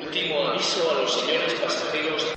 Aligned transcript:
Último 0.00 0.46
aviso 0.46 0.80
a 0.92 1.00
los 1.02 1.12
señores 1.12 1.54
pasajeros. 1.60 2.34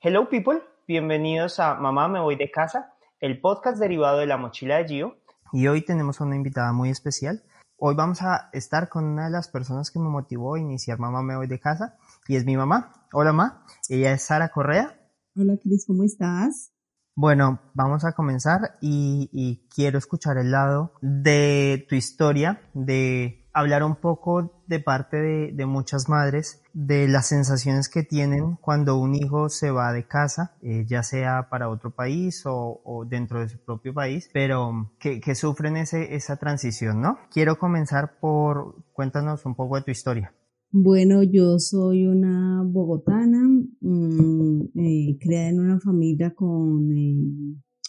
Hello 0.00 0.28
people, 0.28 0.62
bienvenidos 0.86 1.58
a 1.58 1.74
Mamá 1.74 2.06
me 2.06 2.20
voy 2.20 2.36
de 2.36 2.52
casa, 2.52 2.94
el 3.18 3.40
podcast 3.40 3.78
derivado 3.78 4.18
de 4.18 4.26
la 4.26 4.36
mochila 4.36 4.76
de 4.76 4.84
Gio. 4.86 5.16
Y 5.52 5.66
hoy 5.66 5.82
tenemos 5.82 6.20
una 6.20 6.36
invitada 6.36 6.72
muy 6.72 6.90
especial. 6.90 7.42
Hoy 7.78 7.96
vamos 7.96 8.22
a 8.22 8.48
estar 8.52 8.88
con 8.88 9.04
una 9.06 9.24
de 9.24 9.32
las 9.32 9.48
personas 9.48 9.90
que 9.90 9.98
me 9.98 10.08
motivó 10.08 10.54
a 10.54 10.60
iniciar 10.60 11.00
Mamá 11.00 11.22
me 11.22 11.34
voy 11.34 11.48
de 11.48 11.58
casa 11.58 11.98
y 12.28 12.36
es 12.36 12.44
mi 12.44 12.56
mamá. 12.56 13.08
Hola 13.12 13.32
mamá, 13.32 13.64
ella 13.88 14.12
es 14.12 14.22
Sara 14.22 14.50
Correa. 14.50 15.00
Hola 15.34 15.56
Cris, 15.60 15.84
¿cómo 15.84 16.04
estás? 16.04 16.72
Bueno, 17.16 17.58
vamos 17.74 18.04
a 18.04 18.12
comenzar 18.12 18.78
y, 18.80 19.28
y 19.32 19.68
quiero 19.68 19.98
escuchar 19.98 20.38
el 20.38 20.52
lado 20.52 20.94
de 21.02 21.84
tu 21.88 21.96
historia, 21.96 22.62
de 22.72 23.40
hablar 23.60 23.82
un 23.84 23.96
poco 23.96 24.62
de 24.66 24.80
parte 24.80 25.16
de, 25.16 25.66
muchas 25.66 26.08
madres 26.08 26.62
de 26.72 27.08
las 27.08 27.28
sensaciones 27.28 27.88
que 27.88 28.02
tienen 28.02 28.56
cuando 28.60 28.98
un 28.98 29.14
hijo 29.14 29.48
se 29.48 29.70
va 29.70 29.92
de 29.92 30.06
casa, 30.06 30.56
eh, 30.62 30.84
ya 30.86 31.02
sea 31.02 31.48
para 31.50 31.68
otro 31.68 31.90
país 31.90 32.42
o, 32.46 33.06
dentro 33.08 33.40
de 33.40 33.48
su 33.48 33.58
propio 33.58 33.94
país, 33.94 34.28
pero 34.32 34.92
que, 34.98 35.20
que 35.20 35.34
sufren 35.34 35.76
ese, 35.76 36.14
esa 36.14 36.36
transición, 36.36 37.00
¿no? 37.00 37.18
Quiero 37.30 37.58
comenzar 37.58 38.18
por, 38.20 38.82
cuéntanos 38.92 39.44
un 39.46 39.54
poco 39.54 39.76
de 39.76 39.82
tu 39.82 39.90
historia. 39.90 40.32
Bueno, 40.72 41.24
yo 41.24 41.58
soy 41.58 42.06
una 42.06 42.62
bogotana, 42.64 43.42
mmm, 43.80 44.68
en 44.74 45.60
una 45.60 45.80
familia 45.80 46.32
con 46.34 46.96
eh, 46.96 47.16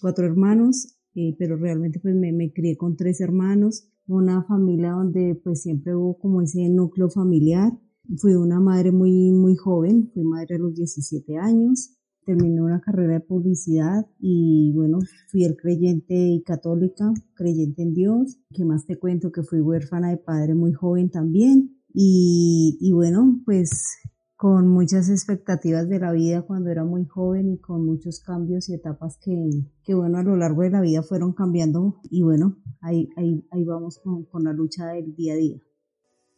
cuatro 0.02 0.26
hermanos, 0.26 0.98
eh, 1.14 1.36
pero 1.38 1.58
realmente 1.58 2.00
pues 2.00 2.16
me, 2.16 2.32
me 2.32 2.52
crié 2.52 2.78
con 2.78 2.96
tres 2.96 3.22
hermanos 3.22 3.91
una 4.12 4.44
familia 4.44 4.92
donde 4.92 5.40
pues 5.44 5.62
siempre 5.62 5.96
hubo 5.96 6.18
como 6.18 6.42
ese 6.42 6.70
núcleo 6.70 7.10
familiar. 7.10 7.72
Fui 8.18 8.36
una 8.36 8.60
madre 8.60 8.92
muy, 8.92 9.32
muy 9.32 9.56
joven, 9.56 10.10
fui 10.14 10.24
madre 10.24 10.56
a 10.56 10.60
los 10.60 10.74
17 10.76 11.38
años, 11.38 11.92
terminé 12.26 12.62
una 12.62 12.82
carrera 12.82 13.14
de 13.14 13.20
publicidad 13.22 14.06
y 14.20 14.72
bueno, 14.74 15.00
fui 15.30 15.46
el 15.46 15.56
creyente 15.56 16.14
y 16.14 16.44
católica, 16.44 17.14
creyente 17.34 17.84
en 17.84 17.94
Dios. 17.94 18.38
¿Qué 18.54 18.66
más 18.66 18.86
te 18.86 18.98
cuento? 18.98 19.32
Que 19.32 19.44
fui 19.44 19.62
huérfana 19.62 20.10
de 20.10 20.18
padre 20.18 20.56
muy 20.56 20.74
joven 20.74 21.10
también. 21.10 21.78
Y, 21.94 22.78
y 22.80 22.92
bueno, 22.92 23.42
pues 23.46 23.98
con 24.42 24.68
muchas 24.68 25.08
expectativas 25.08 25.88
de 25.88 26.00
la 26.00 26.12
vida 26.12 26.42
cuando 26.42 26.72
era 26.72 26.84
muy 26.84 27.06
joven 27.06 27.48
y 27.48 27.60
con 27.60 27.86
muchos 27.86 28.22
cambios 28.22 28.70
y 28.70 28.74
etapas 28.74 29.20
que, 29.24 29.36
que 29.84 29.94
bueno, 29.94 30.18
a 30.18 30.24
lo 30.24 30.36
largo 30.36 30.64
de 30.64 30.72
la 30.72 30.82
vida 30.82 31.04
fueron 31.04 31.34
cambiando 31.34 32.00
y 32.10 32.24
bueno, 32.24 32.58
ahí, 32.82 33.08
ahí, 33.18 33.48
ahí 33.52 33.64
vamos 33.64 34.00
con, 34.04 34.26
con 34.26 34.44
la 34.44 34.52
lucha 34.52 34.88
del 34.88 35.14
día 35.14 35.34
a 35.34 35.36
día. 35.36 35.58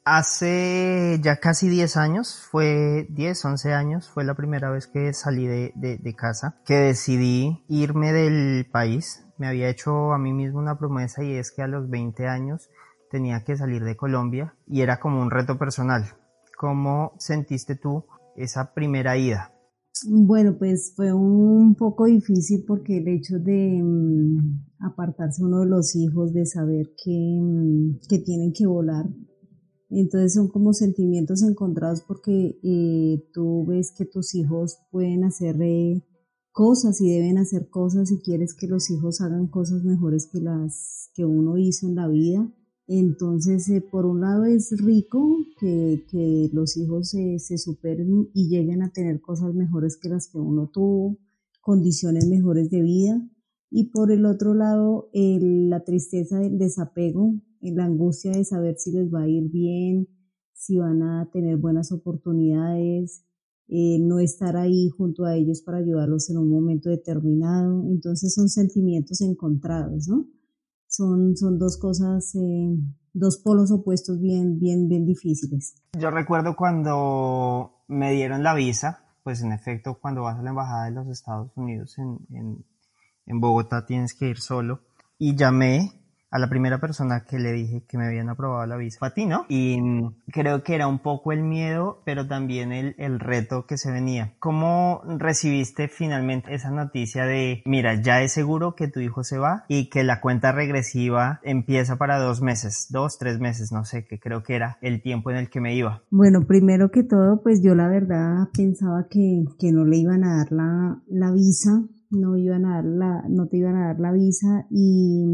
Hace 0.04 1.18
ya 1.24 1.38
casi 1.38 1.70
10 1.70 1.96
años, 1.96 2.46
fue 2.52 3.08
10, 3.10 3.46
11 3.46 3.74
años, 3.74 4.10
fue 4.10 4.26
la 4.26 4.36
primera 4.36 4.70
vez 4.70 4.88
que 4.88 5.14
salí 5.14 5.48
de, 5.48 5.72
de, 5.78 5.98
de, 5.98 6.14
casa, 6.14 6.60
que 6.66 6.76
decidí 6.76 7.64
irme 7.70 8.12
del 8.12 8.66
país. 8.70 9.26
Me 9.38 9.48
había 9.48 9.70
hecho 9.70 10.12
a 10.12 10.18
mí 10.18 10.34
mismo 10.34 10.60
una 10.60 10.78
promesa 10.78 11.24
y 11.24 11.36
es 11.36 11.54
que 11.54 11.62
a 11.62 11.68
los 11.68 11.90
20 11.90 12.28
años 12.28 12.70
tenía 13.10 13.46
que 13.46 13.56
salir 13.56 13.86
de 13.86 13.96
Colombia 13.96 14.56
y 14.68 14.82
era 14.82 15.00
como 15.00 15.22
un 15.22 15.32
reto 15.32 15.58
personal. 15.58 16.18
¿Cómo 16.64 17.12
sentiste 17.20 17.76
tú 17.76 18.06
esa 18.38 18.74
primera 18.74 19.18
ida? 19.18 19.52
Bueno, 20.10 20.56
pues 20.58 20.94
fue 20.96 21.12
un 21.12 21.76
poco 21.76 22.06
difícil 22.06 22.64
porque 22.66 23.00
el 23.00 23.08
hecho 23.10 23.38
de 23.38 23.84
um, 23.84 24.64
apartarse 24.80 25.44
uno 25.44 25.60
de 25.60 25.66
los 25.66 25.94
hijos, 25.94 26.32
de 26.32 26.46
saber 26.46 26.94
que, 27.04 27.12
um, 27.12 28.00
que, 28.08 28.20
tienen 28.20 28.54
que 28.54 28.66
volar, 28.66 29.10
entonces 29.90 30.36
son 30.36 30.48
como 30.48 30.72
sentimientos 30.72 31.44
encontrados 31.44 32.02
porque 32.08 32.58
eh, 32.64 33.22
tú 33.34 33.66
ves 33.66 33.94
que 33.98 34.06
tus 34.06 34.34
hijos 34.34 34.78
pueden 34.90 35.26
hacer 35.26 35.62
eh, 35.62 36.02
cosas 36.54 37.02
y 37.02 37.10
deben 37.10 37.40
hacer 37.40 37.68
cosas 37.70 38.10
y 38.10 38.22
quieres 38.22 38.54
que 38.54 38.68
los 38.68 38.90
hijos 38.90 39.20
hagan 39.20 39.48
cosas 39.48 39.84
mejores 39.84 40.30
que 40.32 40.40
las 40.40 41.12
que 41.14 41.26
uno 41.26 41.58
hizo 41.58 41.88
en 41.88 41.96
la 41.96 42.08
vida 42.08 42.50
entonces, 42.88 43.70
eh, 43.70 43.82
por 43.82 44.06
un 44.06 44.22
lado 44.22 44.46
es 44.46 44.76
rico 44.78 45.38
que, 45.60 46.06
que 46.10 46.50
los 46.52 46.76
hijos 46.76 47.10
se, 47.10 47.58
superen 47.58 48.30
y 48.34 48.50
lleguen 48.50 48.82
a 48.82 48.92
tener 48.92 49.22
cosas 49.22 49.54
mejores 49.54 49.98
que 49.98 50.10
las 50.10 50.28
que 50.28 50.38
uno 50.38 50.70
tuvo, 50.70 51.18
condiciones 51.62 52.28
mejores 52.28 52.70
de 52.70 52.82
vida. 52.82 53.22
Y 53.70 53.86
por 53.86 54.12
el 54.12 54.26
otro 54.26 54.54
lado, 54.54 55.10
la 55.14 55.84
tristeza 55.84 56.40
del 56.40 56.60
desapego, 56.60 57.34
la 57.62 57.86
angustia 57.86 58.32
de 58.32 58.44
saber 58.44 58.76
si 58.78 58.92
les 58.92 59.12
va 59.12 59.24
a 59.24 59.30
ir 59.30 59.50
bien, 59.50 60.08
si 60.54 60.78
van 60.78 61.02
a 61.02 61.30
tener 61.32 61.58
buenas 61.58 61.92
oportunidades, 61.92 63.26
eh, 63.70 63.98
no 64.00 64.20
estar 64.20 64.58
ahí 64.58 64.90
junto 64.90 65.26
a 65.26 65.36
ellos 65.36 65.62
para 65.62 65.80
ayudarlos 65.80 66.30
en 66.30 66.38
un 66.38 66.50
momento 66.50 66.90
determinado. 66.90 67.84
Entonces 67.90 68.34
son 68.34 68.50
sentimientos 68.50 69.22
encontrados, 69.22 70.08
¿no? 70.08 70.28
Son, 70.94 71.36
son 71.36 71.58
dos 71.58 71.78
cosas, 71.78 72.36
eh, 72.36 72.78
dos 73.14 73.38
polos 73.38 73.72
opuestos 73.72 74.20
bien, 74.20 74.60
bien, 74.60 74.88
bien 74.88 75.06
difíciles. 75.06 75.76
Yo 76.00 76.12
recuerdo 76.12 76.56
cuando 76.56 77.84
me 77.88 78.12
dieron 78.12 78.44
la 78.44 78.54
visa, 78.54 79.06
pues 79.24 79.42
en 79.42 79.52
efecto 79.52 79.98
cuando 80.00 80.24
vas 80.24 80.38
a 80.38 80.44
la 80.44 80.52
Embajada 80.52 80.86
de 80.86 80.92
los 80.92 81.08
Estados 81.08 81.52
Unidos 81.56 81.98
en, 81.98 82.20
en, 82.32 82.66
en 83.26 83.40
Bogotá 83.40 83.86
tienes 83.86 84.14
que 84.14 84.30
ir 84.30 84.40
solo 84.40 84.82
y 85.18 85.36
llamé 85.36 86.03
a 86.34 86.40
la 86.40 86.50
primera 86.50 86.80
persona 86.80 87.26
que 87.30 87.38
le 87.38 87.52
dije 87.52 87.84
que 87.88 87.96
me 88.00 88.08
habían 88.08 88.28
aprobado 88.28 88.66
la 88.66 88.76
visa, 88.76 88.98
a 89.06 89.14
ti, 89.14 89.28
¿no? 89.28 89.46
Y 89.50 89.78
creo 90.32 90.64
que 90.64 90.74
era 90.74 90.88
un 90.88 90.98
poco 90.98 91.32
el 91.32 91.44
miedo, 91.44 92.02
pero 92.06 92.28
también 92.28 92.72
el, 92.72 92.96
el 92.98 93.20
reto 93.20 93.68
que 93.68 93.78
se 93.78 93.92
venía. 93.92 94.34
¿Cómo 94.40 95.04
recibiste 95.20 95.88
finalmente 95.90 96.56
esa 96.56 96.72
noticia 96.72 97.26
de, 97.26 97.62
mira, 97.66 98.02
ya 98.02 98.24
es 98.24 98.32
seguro 98.32 98.74
que 98.76 98.88
tu 98.88 99.00
hijo 99.00 99.24
se 99.24 99.38
va 99.38 99.66
y 99.68 99.92
que 99.92 100.04
la 100.04 100.22
cuenta 100.22 100.52
regresiva 100.52 101.40
empieza 101.44 101.98
para 101.98 102.18
dos 102.18 102.42
meses, 102.42 102.88
dos, 102.90 103.20
tres 103.20 103.40
meses, 103.40 103.72
no 103.72 103.86
sé, 103.86 104.08
que 104.08 104.20
creo 104.20 104.42
que 104.42 104.56
era 104.56 104.80
el 104.82 105.04
tiempo 105.04 105.30
en 105.30 105.38
el 105.38 105.52
que 105.52 105.62
me 105.62 105.76
iba? 105.76 106.02
Bueno, 106.10 106.48
primero 106.48 106.90
que 106.90 107.04
todo, 107.04 107.44
pues 107.44 107.62
yo 107.62 107.76
la 107.76 107.88
verdad 107.88 108.50
pensaba 108.58 109.06
que, 109.08 109.46
que 109.60 109.72
no 109.72 109.86
le 109.86 109.98
iban 109.98 110.24
a 110.24 110.38
dar 110.38 110.52
la, 110.52 110.98
la 111.08 111.32
visa 111.32 111.84
no 112.14 112.38
iban 112.38 112.66
a 112.66 112.76
dar 112.76 112.86
la, 112.86 113.24
no 113.28 113.48
te 113.48 113.58
iban 113.58 113.76
a 113.76 113.88
dar 113.88 114.00
la 114.00 114.12
visa 114.12 114.68
y 114.70 115.26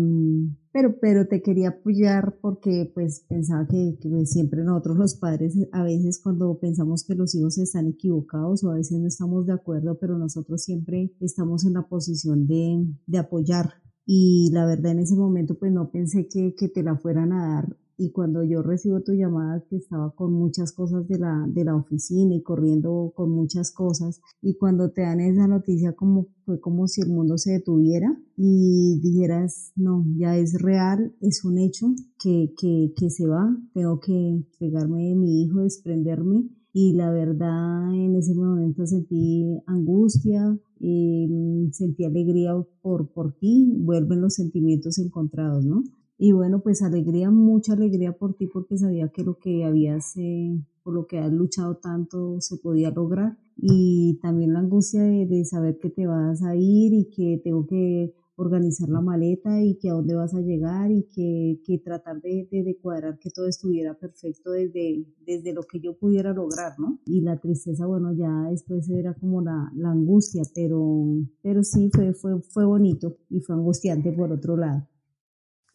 pero, 0.71 0.99
pero 0.99 1.27
te 1.27 1.41
quería 1.41 1.69
apoyar 1.69 2.37
porque 2.41 2.91
pues 2.93 3.25
pensaba 3.27 3.67
que, 3.67 3.97
pues, 4.01 4.31
siempre 4.31 4.63
nosotros 4.63 4.97
los 4.97 5.15
padres 5.15 5.55
a 5.71 5.83
veces 5.83 6.19
cuando 6.21 6.57
pensamos 6.59 7.03
que 7.03 7.15
los 7.15 7.33
hijos 7.35 7.57
están 7.57 7.87
equivocados 7.87 8.63
o 8.63 8.71
a 8.71 8.75
veces 8.75 8.99
no 8.99 9.07
estamos 9.07 9.45
de 9.45 9.53
acuerdo, 9.53 9.97
pero 9.99 10.17
nosotros 10.17 10.63
siempre 10.63 11.11
estamos 11.19 11.65
en 11.65 11.73
la 11.73 11.83
posición 11.83 12.47
de, 12.47 12.85
de 13.07 13.17
apoyar. 13.17 13.73
Y 14.05 14.49
la 14.53 14.65
verdad 14.65 14.93
en 14.93 14.99
ese 14.99 15.15
momento 15.15 15.55
pues 15.57 15.71
no 15.71 15.91
pensé 15.91 16.27
que, 16.27 16.55
que 16.55 16.69
te 16.69 16.83
la 16.83 16.95
fueran 16.97 17.31
a 17.33 17.55
dar 17.55 17.77
y 17.99 18.11
cuando 18.11 18.43
yo 18.45 18.63
recibo 18.63 19.01
tu 19.01 19.11
llamada 19.11 19.61
que 19.69 19.75
estaba 19.75 20.11
con 20.15 20.33
muchas 20.33 20.71
cosas 20.71 21.05
de 21.09 21.19
la, 21.19 21.45
de 21.49 21.65
la 21.65 21.75
oficina 21.75 22.33
y 22.33 22.41
corriendo 22.41 23.11
con 23.13 23.29
muchas 23.29 23.73
cosas 23.73 24.21
y 24.41 24.55
cuando 24.55 24.89
te 24.91 25.01
dan 25.01 25.19
esa 25.19 25.47
noticia 25.47 25.91
como 25.93 26.27
fue 26.45 26.61
como 26.61 26.87
si 26.87 27.01
el 27.01 27.09
mundo 27.09 27.37
se 27.37 27.51
detuviera 27.51 28.17
y 28.37 28.99
dijeras 29.01 29.73
no, 29.75 30.05
ya 30.17 30.37
es 30.37 30.61
real, 30.61 31.13
es 31.19 31.43
un 31.43 31.57
hecho 31.57 31.87
que, 32.23 32.53
que, 32.57 32.93
que 32.95 33.09
se 33.09 33.27
va, 33.27 33.53
tengo 33.73 33.99
que 33.99 34.45
pegarme 34.59 35.09
de 35.09 35.15
mi 35.15 35.43
hijo, 35.43 35.59
desprenderme 35.59 36.47
y 36.71 36.93
la 36.93 37.11
verdad 37.11 37.93
en 37.93 38.15
ese 38.15 38.33
momento 38.33 38.85
sentí 38.85 39.59
angustia, 39.65 40.57
eh, 40.79 41.27
sentí 41.73 42.05
alegría 42.05 42.53
por, 42.81 43.09
por 43.09 43.33
ti, 43.33 43.73
vuelven 43.75 44.21
los 44.21 44.35
sentimientos 44.35 44.99
encontrados, 44.99 45.65
¿no? 45.65 45.83
Y 46.21 46.33
bueno, 46.33 46.59
pues 46.59 46.81
alegría, 46.81 47.31
mucha 47.31 47.73
alegría 47.73 48.11
por 48.11 48.33
ti 48.33 48.45
porque 48.45 48.77
sabía 48.77 49.07
que 49.07 49.23
lo 49.23 49.39
que 49.39 49.63
habías, 49.63 50.17
eh, 50.17 50.61
por 50.83 50.93
lo 50.93 51.07
que 51.07 51.17
has 51.17 51.31
luchado 51.31 51.77
tanto 51.77 52.41
se 52.41 52.57
podía 52.57 52.91
lograr. 52.91 53.37
Y 53.55 54.19
también 54.21 54.51
la 54.51 54.59
angustia 54.59 55.01
de, 55.01 55.25
de, 55.25 55.45
saber 55.45 55.79
que 55.79 55.89
te 55.89 56.07
vas 56.07 56.43
a 56.43 56.57
ir 56.57 56.93
y 56.93 57.09
que 57.09 57.39
tengo 57.41 57.65
que 57.65 58.13
organizar 58.35 58.89
la 58.89 58.99
maleta 58.99 59.61
y 59.61 59.75
que 59.75 59.89
a 59.89 59.93
dónde 59.93 60.15
vas 60.15 60.33
a 60.33 60.41
llegar 60.41 60.91
y 60.91 61.03
que, 61.03 61.61
que 61.65 61.77
tratar 61.77 62.21
de, 62.21 62.49
de, 62.51 62.77
cuadrar 62.81 63.17
que 63.17 63.29
todo 63.29 63.47
estuviera 63.47 63.93
perfecto 63.93 64.51
desde, 64.51 65.05
desde 65.25 65.53
lo 65.53 65.63
que 65.63 65.79
yo 65.79 65.97
pudiera 65.97 66.33
lograr, 66.33 66.77
¿no? 66.79 66.99
Y 67.05 67.21
la 67.21 67.37
tristeza, 67.37 67.85
bueno, 67.85 68.11
ya 68.13 68.49
después 68.49 68.89
era 68.89 69.13
como 69.13 69.41
la, 69.41 69.71
la 69.73 69.91
angustia, 69.91 70.43
pero, 70.53 71.05
pero 71.41 71.63
sí 71.63 71.89
fue, 71.93 72.13
fue, 72.13 72.41
fue 72.41 72.65
bonito 72.65 73.15
y 73.29 73.39
fue 73.39 73.55
angustiante 73.55 74.11
por 74.11 74.33
otro 74.33 74.57
lado. 74.57 74.85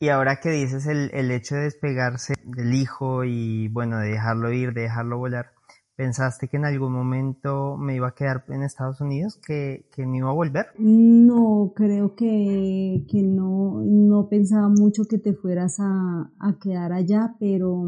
Y 0.05 0.11
ahora 0.11 0.39
que 0.39 0.51
dices 0.51 0.87
el, 0.87 1.11
el 1.15 1.31
hecho 1.31 1.55
de 1.55 1.63
despegarse 1.63 2.35
del 2.45 2.75
hijo 2.75 3.25
y 3.25 3.69
bueno, 3.69 4.01
de 4.01 4.11
dejarlo 4.11 4.53
ir, 4.53 4.75
de 4.75 4.83
dejarlo 4.83 5.17
volar, 5.17 5.53
¿Pensaste 5.97 6.49
que 6.49 6.59
en 6.59 6.67
algún 6.67 6.93
momento 6.93 7.79
me 7.79 7.95
iba 7.95 8.09
a 8.09 8.15
quedar 8.15 8.45
en 8.49 8.65
Estados 8.65 9.01
Unidos, 9.01 9.41
que, 9.47 9.89
que 9.95 10.05
me 10.05 10.19
iba 10.19 10.29
a 10.29 10.35
volver? 10.35 10.67
No, 10.77 11.73
creo 11.75 12.17
que, 12.17 13.07
que 13.09 13.23
no, 13.23 13.81
no 13.83 14.29
pensaba 14.29 14.69
mucho 14.69 15.05
que 15.09 15.19
te 15.19 15.33
fueras 15.33 15.77
a, 15.79 16.33
a 16.39 16.59
quedar 16.59 16.93
allá, 16.93 17.37
pero, 17.39 17.83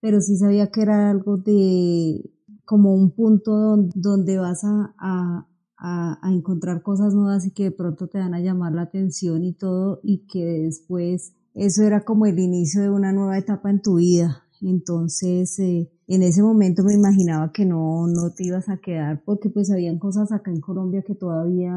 pero 0.00 0.20
sí 0.20 0.36
sabía 0.36 0.70
que 0.70 0.82
era 0.82 1.10
algo 1.10 1.38
de 1.38 2.30
como 2.66 2.94
un 2.94 3.10
punto 3.10 3.50
donde, 3.50 3.90
donde 3.96 4.38
vas 4.38 4.62
a, 4.62 4.94
a, 4.96 5.48
a, 5.80 6.18
encontrar 6.30 6.82
cosas 6.82 7.14
nuevas 7.14 7.46
y 7.46 7.52
que 7.52 7.64
de 7.64 7.70
pronto 7.70 8.06
te 8.06 8.18
van 8.18 8.34
a 8.34 8.40
llamar 8.40 8.72
la 8.72 8.82
atención 8.82 9.42
y 9.44 9.52
todo, 9.54 10.00
y 10.02 10.26
que 10.26 10.44
después 10.44 11.32
eso 11.54 11.82
era 11.82 12.04
como 12.04 12.26
el 12.26 12.38
inicio 12.38 12.82
de 12.82 12.90
una 12.90 13.12
nueva 13.12 13.38
etapa 13.38 13.70
en 13.70 13.82
tu 13.82 13.96
vida. 13.96 14.44
Entonces, 14.60 15.58
eh, 15.58 15.90
en 16.14 16.22
ese 16.22 16.42
momento 16.42 16.82
me 16.82 16.94
imaginaba 16.94 17.52
que 17.52 17.64
no, 17.64 18.06
no 18.08 18.32
te 18.34 18.44
ibas 18.44 18.68
a 18.68 18.78
quedar 18.78 19.22
porque 19.24 19.48
pues 19.48 19.70
habían 19.70 19.98
cosas 19.98 20.32
acá 20.32 20.50
en 20.50 20.60
Colombia 20.60 21.02
que 21.02 21.14
todavía 21.14 21.72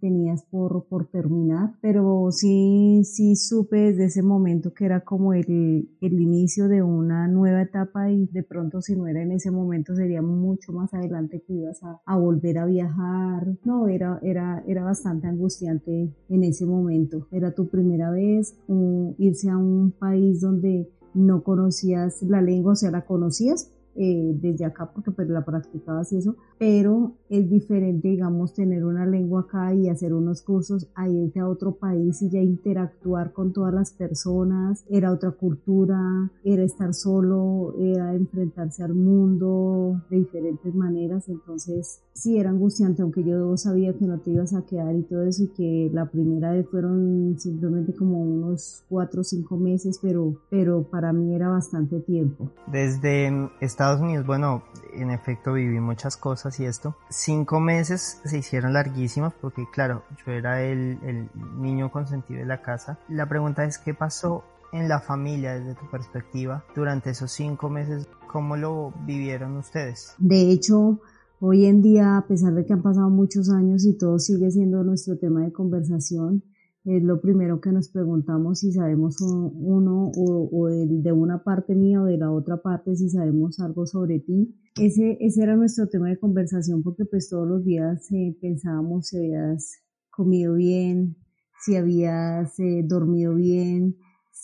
tenías 0.00 0.44
por, 0.50 0.84
por 0.84 1.06
terminar, 1.06 1.74
pero 1.80 2.28
sí, 2.30 3.02
sí 3.04 3.34
supe 3.34 3.76
desde 3.78 4.04
ese 4.06 4.22
momento 4.22 4.74
que 4.74 4.84
era 4.84 5.00
como 5.00 5.32
el, 5.32 5.88
el 6.00 6.20
inicio 6.20 6.68
de 6.68 6.82
una 6.82 7.28
nueva 7.28 7.62
etapa 7.62 8.10
y 8.10 8.26
de 8.26 8.42
pronto 8.42 8.82
si 8.82 8.94
no 8.94 9.06
era 9.06 9.22
en 9.22 9.32
ese 9.32 9.50
momento 9.50 9.94
sería 9.94 10.20
mucho 10.20 10.72
más 10.72 10.92
adelante 10.92 11.42
que 11.46 11.54
ibas 11.54 11.82
a, 11.82 12.00
a 12.04 12.16
volver 12.18 12.58
a 12.58 12.66
viajar. 12.66 13.56
No, 13.64 13.88
era, 13.88 14.18
era, 14.22 14.62
era 14.66 14.84
bastante 14.84 15.26
angustiante 15.26 16.12
en 16.28 16.44
ese 16.44 16.66
momento. 16.66 17.26
Era 17.30 17.54
tu 17.54 17.68
primera 17.68 18.10
vez 18.10 18.54
irse 19.18 19.50
a 19.50 19.56
un 19.56 19.92
país 19.92 20.40
donde 20.40 20.90
no 21.14 21.42
conocías 21.42 22.22
la 22.22 22.40
lengua, 22.42 22.72
o 22.72 22.76
sea, 22.76 22.90
la 22.90 23.04
conocías, 23.04 23.72
eh, 23.94 24.32
desde 24.40 24.64
acá 24.64 24.90
porque 24.92 25.10
pues 25.10 25.28
la 25.28 25.44
practicabas 25.44 26.12
y 26.12 26.18
eso, 26.18 26.36
pero 26.58 27.14
es 27.28 27.48
diferente, 27.50 28.08
digamos, 28.08 28.54
tener 28.54 28.84
una 28.84 29.06
lengua 29.06 29.42
acá 29.42 29.74
y 29.74 29.88
hacer 29.88 30.12
unos 30.12 30.42
cursos 30.42 30.88
a 30.94 31.08
irte 31.08 31.40
a 31.40 31.48
otro 31.48 31.72
país 31.72 32.22
y 32.22 32.30
ya 32.30 32.40
interactuar 32.40 33.32
con 33.32 33.52
todas 33.52 33.74
las 33.74 33.92
personas, 33.92 34.84
era 34.88 35.12
otra 35.12 35.32
cultura, 35.32 36.30
era 36.44 36.62
estar 36.62 36.94
solo, 36.94 37.74
era 37.78 38.14
enfrentarse 38.14 38.82
al 38.82 38.94
mundo 38.94 40.02
de 40.10 40.18
diferentes 40.18 40.74
maneras, 40.74 41.28
entonces 41.28 42.00
sí 42.12 42.38
era 42.38 42.50
angustiante, 42.50 43.02
aunque 43.02 43.22
yo 43.22 43.56
sabía 43.56 43.92
que 43.94 44.04
no 44.04 44.18
te 44.18 44.30
ibas 44.30 44.54
a 44.54 44.62
quedar 44.62 44.94
y 44.94 45.02
todo 45.02 45.22
eso 45.22 45.44
y 45.44 45.48
que 45.48 45.90
la 45.92 46.06
primera 46.06 46.52
vez 46.52 46.66
fueron 46.68 47.36
simplemente 47.38 47.94
como 47.94 48.20
unos 48.20 48.84
cuatro 48.88 49.20
o 49.20 49.24
cinco 49.24 49.56
meses, 49.56 49.98
pero, 50.02 50.34
pero 50.50 50.82
para 50.82 51.12
mí 51.12 51.34
era 51.34 51.48
bastante 51.48 52.00
tiempo. 52.00 52.50
Desde 52.70 53.30
Estados 53.78 54.00
Unidos, 54.00 54.26
bueno, 54.26 54.64
en 54.92 55.12
efecto 55.12 55.52
viví 55.52 55.78
muchas 55.78 56.16
cosas 56.16 56.58
y 56.58 56.64
esto. 56.64 56.96
Cinco 57.10 57.60
meses 57.60 58.20
se 58.24 58.38
hicieron 58.38 58.72
larguísimas 58.72 59.32
porque, 59.40 59.66
claro, 59.72 60.02
yo 60.26 60.32
era 60.32 60.64
el, 60.64 60.98
el 61.04 61.30
niño 61.60 61.88
consentido 61.92 62.40
de 62.40 62.46
la 62.46 62.60
casa. 62.60 62.98
La 63.08 63.28
pregunta 63.28 63.64
es, 63.64 63.78
¿qué 63.78 63.94
pasó 63.94 64.42
en 64.72 64.88
la 64.88 64.98
familia 64.98 65.54
desde 65.54 65.76
tu 65.76 65.88
perspectiva 65.88 66.64
durante 66.74 67.10
esos 67.10 67.30
cinco 67.30 67.70
meses? 67.70 68.08
¿Cómo 68.26 68.56
lo 68.56 68.92
vivieron 69.06 69.56
ustedes? 69.56 70.12
De 70.18 70.50
hecho, 70.50 70.98
hoy 71.38 71.66
en 71.66 71.80
día, 71.80 72.16
a 72.16 72.26
pesar 72.26 72.54
de 72.54 72.66
que 72.66 72.72
han 72.72 72.82
pasado 72.82 73.10
muchos 73.10 73.48
años 73.48 73.86
y 73.86 73.96
todo 73.96 74.18
sigue 74.18 74.50
siendo 74.50 74.82
nuestro 74.82 75.18
tema 75.18 75.42
de 75.42 75.52
conversación, 75.52 76.42
es 76.84 77.02
lo 77.02 77.20
primero 77.20 77.60
que 77.60 77.72
nos 77.72 77.90
preguntamos 77.90 78.60
si 78.60 78.72
sabemos 78.72 79.20
uno 79.20 80.10
o, 80.16 80.68
de, 80.68 81.12
una 81.12 81.42
parte 81.42 81.74
mía 81.74 82.02
o 82.02 82.06
de 82.06 82.18
la 82.18 82.32
otra 82.32 82.62
parte 82.62 82.96
si 82.96 83.10
sabemos 83.10 83.60
algo 83.60 83.86
sobre 83.86 84.20
ti. 84.20 84.54
Ese, 84.80 85.18
ese 85.20 85.42
era 85.42 85.56
nuestro 85.56 85.88
tema 85.88 86.08
de 86.08 86.18
conversación 86.18 86.82
porque 86.82 87.04
pues 87.04 87.28
todos 87.28 87.48
los 87.48 87.64
días 87.64 88.10
eh, 88.12 88.36
pensábamos 88.40 89.08
si 89.08 89.18
habías 89.18 89.82
comido 90.10 90.54
bien, 90.54 91.16
si 91.64 91.76
habías 91.76 92.58
eh, 92.60 92.82
dormido 92.84 93.34
bien, 93.34 93.96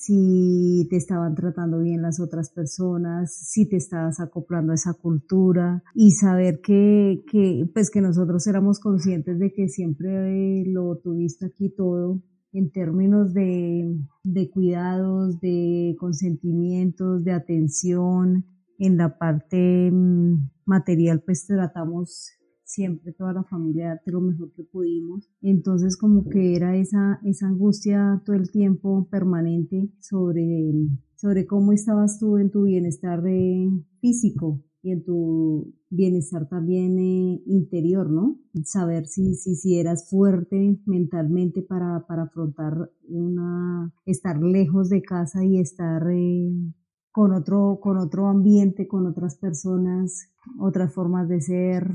si 0.04 0.86
te 0.90 0.96
estaban 0.96 1.34
tratando 1.34 1.80
bien 1.80 2.02
las 2.02 2.20
otras 2.20 2.50
personas, 2.50 3.34
si 3.34 3.66
te 3.68 3.76
estabas 3.76 4.20
acoplando 4.20 4.72
a 4.72 4.74
esa 4.74 4.94
cultura 4.94 5.82
y 5.94 6.10
saber 6.10 6.60
que, 6.60 7.24
que, 7.30 7.66
pues 7.72 7.90
que 7.90 8.00
nosotros 8.00 8.46
éramos 8.46 8.80
conscientes 8.80 9.38
de 9.38 9.52
que 9.52 9.68
siempre 9.68 10.60
eh, 10.60 10.64
lo 10.66 10.96
tuviste 10.96 11.46
aquí 11.46 11.70
todo 11.70 12.22
en 12.52 12.70
términos 12.70 13.32
de, 13.34 13.98
de 14.22 14.50
cuidados, 14.50 15.40
de 15.40 15.96
consentimientos, 15.98 17.24
de 17.24 17.32
atención. 17.32 18.44
En 18.78 18.96
la 18.96 19.18
parte 19.18 19.90
mm, 19.90 20.50
material, 20.66 21.22
pues 21.24 21.46
tratamos 21.46 22.32
siempre 22.74 23.12
toda 23.12 23.32
la 23.32 23.44
familia 23.44 23.88
darte 23.88 24.10
lo 24.12 24.20
mejor 24.20 24.52
que 24.52 24.64
pudimos. 24.64 25.28
Entonces 25.42 25.96
como 25.96 26.28
que 26.28 26.56
era 26.56 26.76
esa, 26.76 27.20
esa 27.24 27.46
angustia 27.46 28.22
todo 28.24 28.36
el 28.36 28.50
tiempo 28.50 29.08
permanente 29.10 29.90
sobre, 30.00 30.72
sobre 31.16 31.46
cómo 31.46 31.72
estabas 31.72 32.18
tú 32.18 32.38
en 32.38 32.50
tu 32.50 32.64
bienestar 32.64 33.22
físico, 34.00 34.60
y 34.84 34.92
en 34.92 35.02
tu 35.02 35.72
bienestar 35.88 36.46
también 36.46 36.98
eh, 36.98 37.42
interior, 37.46 38.10
¿no? 38.10 38.36
Saber 38.64 39.06
si, 39.06 39.34
si, 39.34 39.56
si 39.56 39.78
eras 39.78 40.10
fuerte 40.10 40.78
mentalmente 40.84 41.62
para, 41.62 42.04
para 42.06 42.24
afrontar 42.24 42.90
una, 43.08 43.90
estar 44.04 44.38
lejos 44.42 44.90
de 44.90 45.00
casa 45.00 45.42
y 45.42 45.58
estar 45.58 46.06
eh, 46.10 46.52
con 47.10 47.32
otro, 47.32 47.78
con 47.80 47.96
otro 47.96 48.28
ambiente, 48.28 48.86
con 48.86 49.06
otras 49.06 49.38
personas, 49.38 50.28
otras 50.60 50.92
formas 50.92 51.30
de 51.30 51.40
ser. 51.40 51.88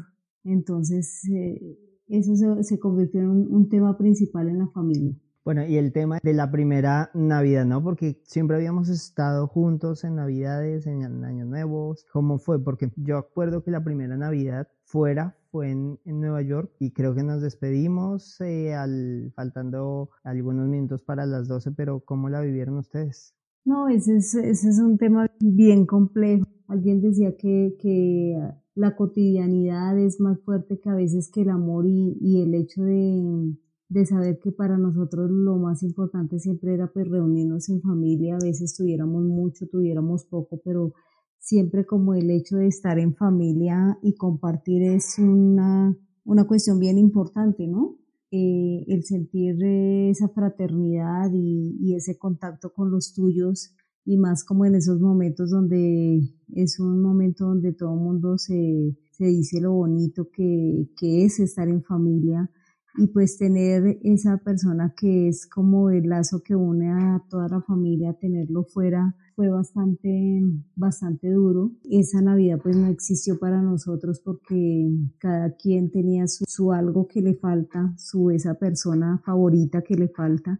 Entonces, 0.51 1.21
eh, 1.29 1.77
eso 2.07 2.35
se, 2.35 2.63
se, 2.63 2.79
convirtió 2.79 3.21
en 3.21 3.29
un 3.29 3.69
tema 3.69 3.97
principal 3.97 4.49
en 4.49 4.59
la 4.59 4.67
familia. 4.67 5.15
Bueno, 5.45 5.65
y 5.65 5.77
el 5.77 5.91
tema 5.91 6.19
de 6.21 6.33
la 6.33 6.51
primera 6.51 7.09
Navidad, 7.13 7.65
¿no? 7.65 7.81
Porque 7.81 8.21
siempre 8.23 8.57
habíamos 8.57 8.89
estado 8.89 9.47
juntos 9.47 10.03
en 10.03 10.15
Navidades, 10.15 10.85
en 10.85 11.23
Años 11.23 11.47
Nuevos. 11.47 12.05
¿Cómo 12.11 12.37
fue? 12.37 12.63
Porque 12.63 12.91
yo 12.97 13.17
acuerdo 13.17 13.63
que 13.63 13.71
la 13.71 13.83
primera 13.83 14.17
Navidad 14.17 14.67
fuera 14.83 15.37
fue 15.51 15.71
en, 15.71 15.99
Nueva 16.05 16.41
York 16.41 16.71
y 16.79 16.91
creo 16.91 17.15
que 17.15 17.23
nos 17.23 17.41
despedimos 17.41 18.39
eh, 18.41 18.75
al, 18.75 19.31
faltando 19.35 20.09
algunos 20.23 20.67
minutos 20.67 21.01
para 21.01 21.25
las 21.25 21.47
12, 21.47 21.71
pero 21.71 22.01
¿cómo 22.01 22.29
la 22.29 22.41
vivieron 22.41 22.77
ustedes? 22.77 23.33
No, 23.65 23.87
ese 23.87 24.17
es, 24.17 24.35
ese 24.35 24.69
es 24.69 24.79
un 24.79 24.97
tema 24.97 25.31
bien 25.39 25.85
complejo. 25.85 26.45
Alguien 26.67 27.01
decía 27.01 27.35
que, 27.35 27.75
que 27.79 28.37
la 28.75 28.95
cotidianidad 28.95 29.97
es 29.99 30.19
más 30.19 30.39
fuerte 30.41 30.79
que 30.79 30.89
a 30.89 30.95
veces 30.95 31.29
que 31.31 31.41
el 31.41 31.49
amor 31.49 31.85
y, 31.87 32.17
y 32.21 32.41
el 32.41 32.53
hecho 32.53 32.83
de 32.83 33.55
de 33.89 34.05
saber 34.05 34.39
que 34.39 34.51
para 34.51 34.77
nosotros 34.77 35.29
lo 35.31 35.57
más 35.57 35.81
importante 35.81 36.39
siempre 36.39 36.75
era 36.75 36.91
pues 36.93 37.07
reunirnos 37.07 37.69
en 37.69 37.81
familia, 37.81 38.35
a 38.35 38.45
veces 38.45 38.75
tuviéramos 38.75 39.23
mucho, 39.23 39.67
tuviéramos 39.67 40.25
poco, 40.25 40.61
pero 40.63 40.93
siempre 41.39 41.85
como 41.85 42.13
el 42.13 42.29
hecho 42.29 42.57
de 42.57 42.67
estar 42.67 42.99
en 42.99 43.15
familia 43.15 43.97
y 44.03 44.13
compartir 44.13 44.83
es 44.83 45.17
una, 45.17 45.97
una 46.23 46.45
cuestión 46.45 46.79
bien 46.79 46.99
importante, 46.99 47.67
¿no? 47.67 47.97
Eh, 48.31 48.85
el 48.87 49.03
sentir 49.05 49.57
esa 49.63 50.29
fraternidad 50.29 51.31
y, 51.33 51.75
y, 51.81 51.95
ese 51.95 52.15
contacto 52.19 52.71
con 52.71 52.91
los 52.91 53.11
tuyos 53.15 53.75
y 54.09 54.17
más 54.17 54.43
como 54.43 54.65
en 54.65 54.73
esos 54.73 54.99
momentos 54.99 55.51
donde 55.51 56.19
es 56.55 56.79
un 56.79 56.99
momento 56.99 57.45
donde 57.45 57.73
todo 57.73 57.93
el 57.93 57.99
mundo 57.99 58.39
se, 58.39 58.97
se 59.11 59.25
dice 59.25 59.61
lo 59.61 59.73
bonito 59.73 60.29
que, 60.33 60.89
que 60.97 61.25
es 61.25 61.39
estar 61.39 61.69
en 61.69 61.83
familia 61.83 62.49
y 62.97 63.05
pues 63.05 63.37
tener 63.37 63.99
esa 64.01 64.37
persona 64.37 64.95
que 64.97 65.27
es 65.27 65.45
como 65.45 65.91
el 65.91 66.09
lazo 66.09 66.41
que 66.41 66.55
une 66.55 66.89
a 66.89 67.23
toda 67.29 67.49
la 67.49 67.61
familia, 67.61 68.17
tenerlo 68.19 68.63
fuera 68.63 69.15
fue 69.35 69.47
bastante, 69.49 70.41
bastante 70.75 71.29
duro. 71.29 71.71
Esa 71.83 72.19
Navidad 72.19 72.59
pues 72.63 72.75
no 72.75 72.87
existió 72.87 73.37
para 73.37 73.61
nosotros 73.61 74.21
porque 74.25 74.89
cada 75.19 75.55
quien 75.55 75.91
tenía 75.91 76.25
su, 76.25 76.73
algo 76.73 77.07
que 77.07 77.21
le 77.21 77.35
falta, 77.35 77.93
su 77.95 78.31
esa 78.31 78.55
persona 78.55 79.21
favorita 79.23 79.83
que 79.83 79.93
le 79.93 80.07
falta. 80.07 80.59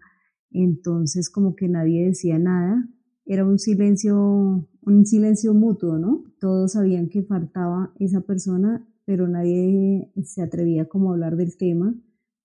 Entonces 0.52 1.32
como 1.32 1.56
que 1.56 1.68
nadie 1.68 2.06
decía 2.06 2.38
nada. 2.38 2.88
Era 3.30 3.46
un 3.46 3.60
silencio, 3.60 4.68
un 4.82 5.06
silencio 5.06 5.54
mutuo, 5.54 6.00
¿no? 6.00 6.24
Todos 6.40 6.72
sabían 6.72 7.10
que 7.10 7.22
faltaba 7.22 7.94
esa 8.00 8.22
persona, 8.22 8.88
pero 9.06 9.28
nadie 9.28 10.12
se 10.24 10.42
atrevía 10.42 10.90
como 10.90 11.12
a 11.12 11.14
hablar 11.14 11.36
del 11.36 11.56
tema 11.56 11.94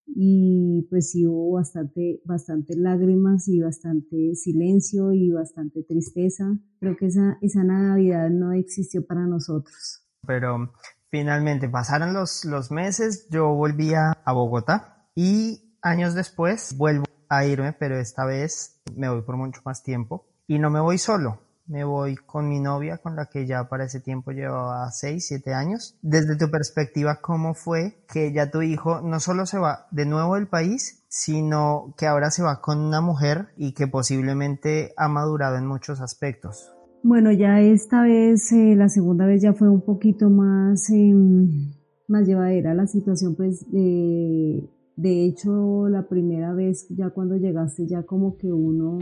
y 0.06 0.86
pues 0.90 1.10
sí 1.10 1.26
hubo 1.26 1.52
bastante, 1.52 2.20
bastante 2.26 2.76
lágrimas 2.76 3.48
y 3.48 3.62
bastante 3.62 4.34
silencio 4.34 5.14
y 5.14 5.30
bastante 5.30 5.84
tristeza. 5.84 6.54
Creo 6.80 6.98
que 6.98 7.06
esa, 7.06 7.38
esa 7.40 7.64
Navidad 7.64 8.28
no 8.28 8.52
existió 8.52 9.06
para 9.06 9.26
nosotros. 9.26 10.06
Pero 10.26 10.70
finalmente 11.08 11.66
pasaron 11.66 12.12
los, 12.12 12.44
los 12.44 12.70
meses, 12.70 13.26
yo 13.30 13.54
volví 13.54 13.94
a 13.94 14.12
Bogotá 14.34 15.08
y 15.14 15.78
años 15.80 16.14
después 16.14 16.76
vuelvo 16.76 17.04
a 17.30 17.46
irme, 17.46 17.72
pero 17.72 17.98
esta 17.98 18.26
vez 18.26 18.82
me 18.94 19.08
voy 19.08 19.22
por 19.22 19.38
mucho 19.38 19.62
más 19.64 19.82
tiempo 19.82 20.26
y 20.46 20.58
no 20.58 20.70
me 20.70 20.80
voy 20.80 20.98
solo 20.98 21.40
me 21.66 21.84
voy 21.84 22.16
con 22.16 22.48
mi 22.48 22.60
novia, 22.60 22.98
con 22.98 23.16
la 23.16 23.26
que 23.26 23.46
ya 23.46 23.68
para 23.68 23.84
ese 23.84 24.00
tiempo 24.00 24.32
llevaba 24.32 24.90
6, 24.90 25.26
7 25.26 25.54
años. 25.54 25.98
Desde 26.02 26.36
tu 26.36 26.50
perspectiva, 26.50 27.20
¿cómo 27.22 27.54
fue 27.54 28.04
que 28.12 28.32
ya 28.32 28.50
tu 28.50 28.62
hijo 28.62 29.00
no 29.00 29.20
solo 29.20 29.46
se 29.46 29.58
va 29.58 29.86
de 29.90 30.06
nuevo 30.06 30.34
del 30.34 30.46
país, 30.46 31.04
sino 31.08 31.94
que 31.96 32.06
ahora 32.06 32.30
se 32.30 32.42
va 32.42 32.60
con 32.60 32.78
una 32.80 33.00
mujer 33.00 33.48
y 33.56 33.72
que 33.72 33.86
posiblemente 33.86 34.92
ha 34.96 35.08
madurado 35.08 35.56
en 35.56 35.66
muchos 35.66 36.00
aspectos? 36.00 36.70
Bueno, 37.02 37.32
ya 37.32 37.60
esta 37.60 38.02
vez, 38.02 38.50
eh, 38.52 38.74
la 38.76 38.88
segunda 38.88 39.26
vez 39.26 39.42
ya 39.42 39.52
fue 39.52 39.68
un 39.68 39.82
poquito 39.82 40.30
más, 40.30 40.88
em, 40.90 41.72
más 42.08 42.26
llevadera 42.26 42.74
la 42.74 42.86
situación, 42.86 43.36
pues 43.36 43.70
de, 43.70 44.70
de 44.96 45.24
hecho 45.24 45.88
la 45.88 46.08
primera 46.08 46.54
vez 46.54 46.86
ya 46.90 47.10
cuando 47.10 47.36
llegaste 47.36 47.86
ya 47.86 48.04
como 48.04 48.36
que 48.36 48.52
uno 48.52 48.98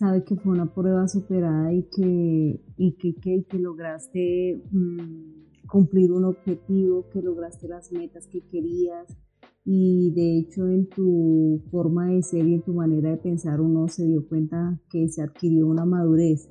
sabe 0.00 0.24
que 0.24 0.34
fue 0.34 0.52
una 0.52 0.72
prueba 0.72 1.06
superada 1.08 1.74
y 1.74 1.82
que, 1.94 2.64
y 2.78 2.92
que, 2.96 3.44
que, 3.46 3.58
lograste 3.58 4.62
mm, 4.70 5.66
cumplir 5.68 6.10
un 6.10 6.24
objetivo, 6.24 7.10
que 7.10 7.20
lograste 7.20 7.68
las 7.68 7.92
metas 7.92 8.26
que 8.26 8.40
querías 8.40 9.14
y 9.62 10.10
de 10.12 10.38
hecho 10.38 10.66
en 10.68 10.88
tu 10.88 11.62
forma 11.70 12.06
de 12.06 12.22
ser 12.22 12.46
y 12.46 12.54
en 12.54 12.62
tu 12.62 12.72
manera 12.72 13.10
de 13.10 13.18
pensar 13.18 13.60
uno 13.60 13.88
se 13.88 14.06
dio 14.06 14.26
cuenta 14.26 14.80
que 14.90 15.06
se 15.08 15.22
adquirió 15.22 15.66
una 15.66 15.84
madurez. 15.84 16.48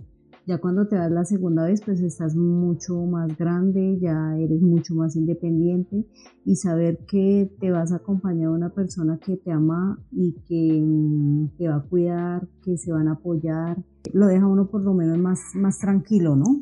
Ya 0.50 0.58
cuando 0.58 0.88
te 0.88 0.96
das 0.96 1.12
la 1.12 1.26
segunda 1.26 1.64
vez, 1.64 1.80
pues 1.86 2.02
estás 2.02 2.36
mucho 2.36 2.96
más 3.06 3.38
grande, 3.38 4.00
ya 4.02 4.36
eres 4.36 4.64
mucho 4.64 4.96
más 4.96 5.16
independiente 5.16 6.08
y 6.44 6.56
saber 6.56 7.06
que 7.06 7.52
te 7.60 7.70
vas 7.70 7.92
a 7.92 7.98
acompañar 7.98 8.48
a 8.48 8.54
una 8.54 8.70
persona 8.72 9.20
que 9.24 9.38
te 9.38 9.52
ama 9.52 10.04
y 10.12 10.34
que 10.48 10.82
mm, 10.84 11.50
te 11.56 11.68
va 11.68 11.76
a 11.76 11.84
cuidar, 11.84 12.48
que 12.64 12.80
se 12.80 12.92
van 12.92 13.10
a 13.10 13.12
apoyar, 13.12 13.78
lo 14.12 14.26
deja 14.26 14.48
uno 14.48 14.72
por 14.72 14.82
lo 14.82 14.96
menos 14.96 15.20
más, 15.20 15.40
más 15.54 15.78
tranquilo, 15.78 16.36
¿no? 16.36 16.60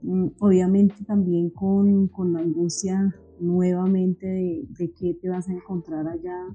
Mm, 0.00 0.28
obviamente 0.40 0.94
también 1.04 1.50
con, 1.50 2.08
con 2.08 2.32
la 2.32 2.38
angustia 2.38 3.14
nuevamente 3.40 4.26
de, 4.26 4.66
de 4.78 4.90
qué 4.92 5.12
te 5.20 5.28
vas 5.28 5.50
a 5.50 5.52
encontrar 5.52 6.08
allá, 6.08 6.46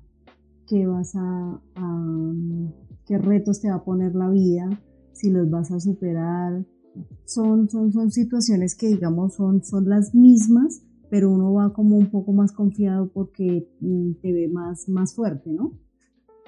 qué 0.65 0.87
vas 0.87 1.15
a, 1.15 1.61
a, 1.75 2.33
qué 3.05 3.19
retos 3.19 3.61
te 3.61 3.69
va 3.69 3.75
a 3.75 3.83
poner 3.83 4.15
la 4.15 4.31
vida 4.31 4.67
si 5.13 5.29
los 5.31 5.49
vas 5.49 5.71
a 5.71 5.79
superar. 5.79 6.65
Son, 7.25 7.69
son, 7.69 7.91
son 7.91 8.11
situaciones 8.11 8.75
que 8.75 8.87
digamos 8.87 9.35
son, 9.35 9.63
son 9.63 9.89
las 9.89 10.13
mismas, 10.13 10.83
pero 11.09 11.31
uno 11.31 11.53
va 11.53 11.73
como 11.73 11.97
un 11.97 12.11
poco 12.11 12.33
más 12.33 12.51
confiado 12.51 13.09
porque 13.11 13.67
mm, 13.79 14.13
te 14.21 14.31
ve 14.31 14.47
más, 14.47 14.87
más 14.89 15.15
fuerte, 15.15 15.51
¿no? 15.51 15.73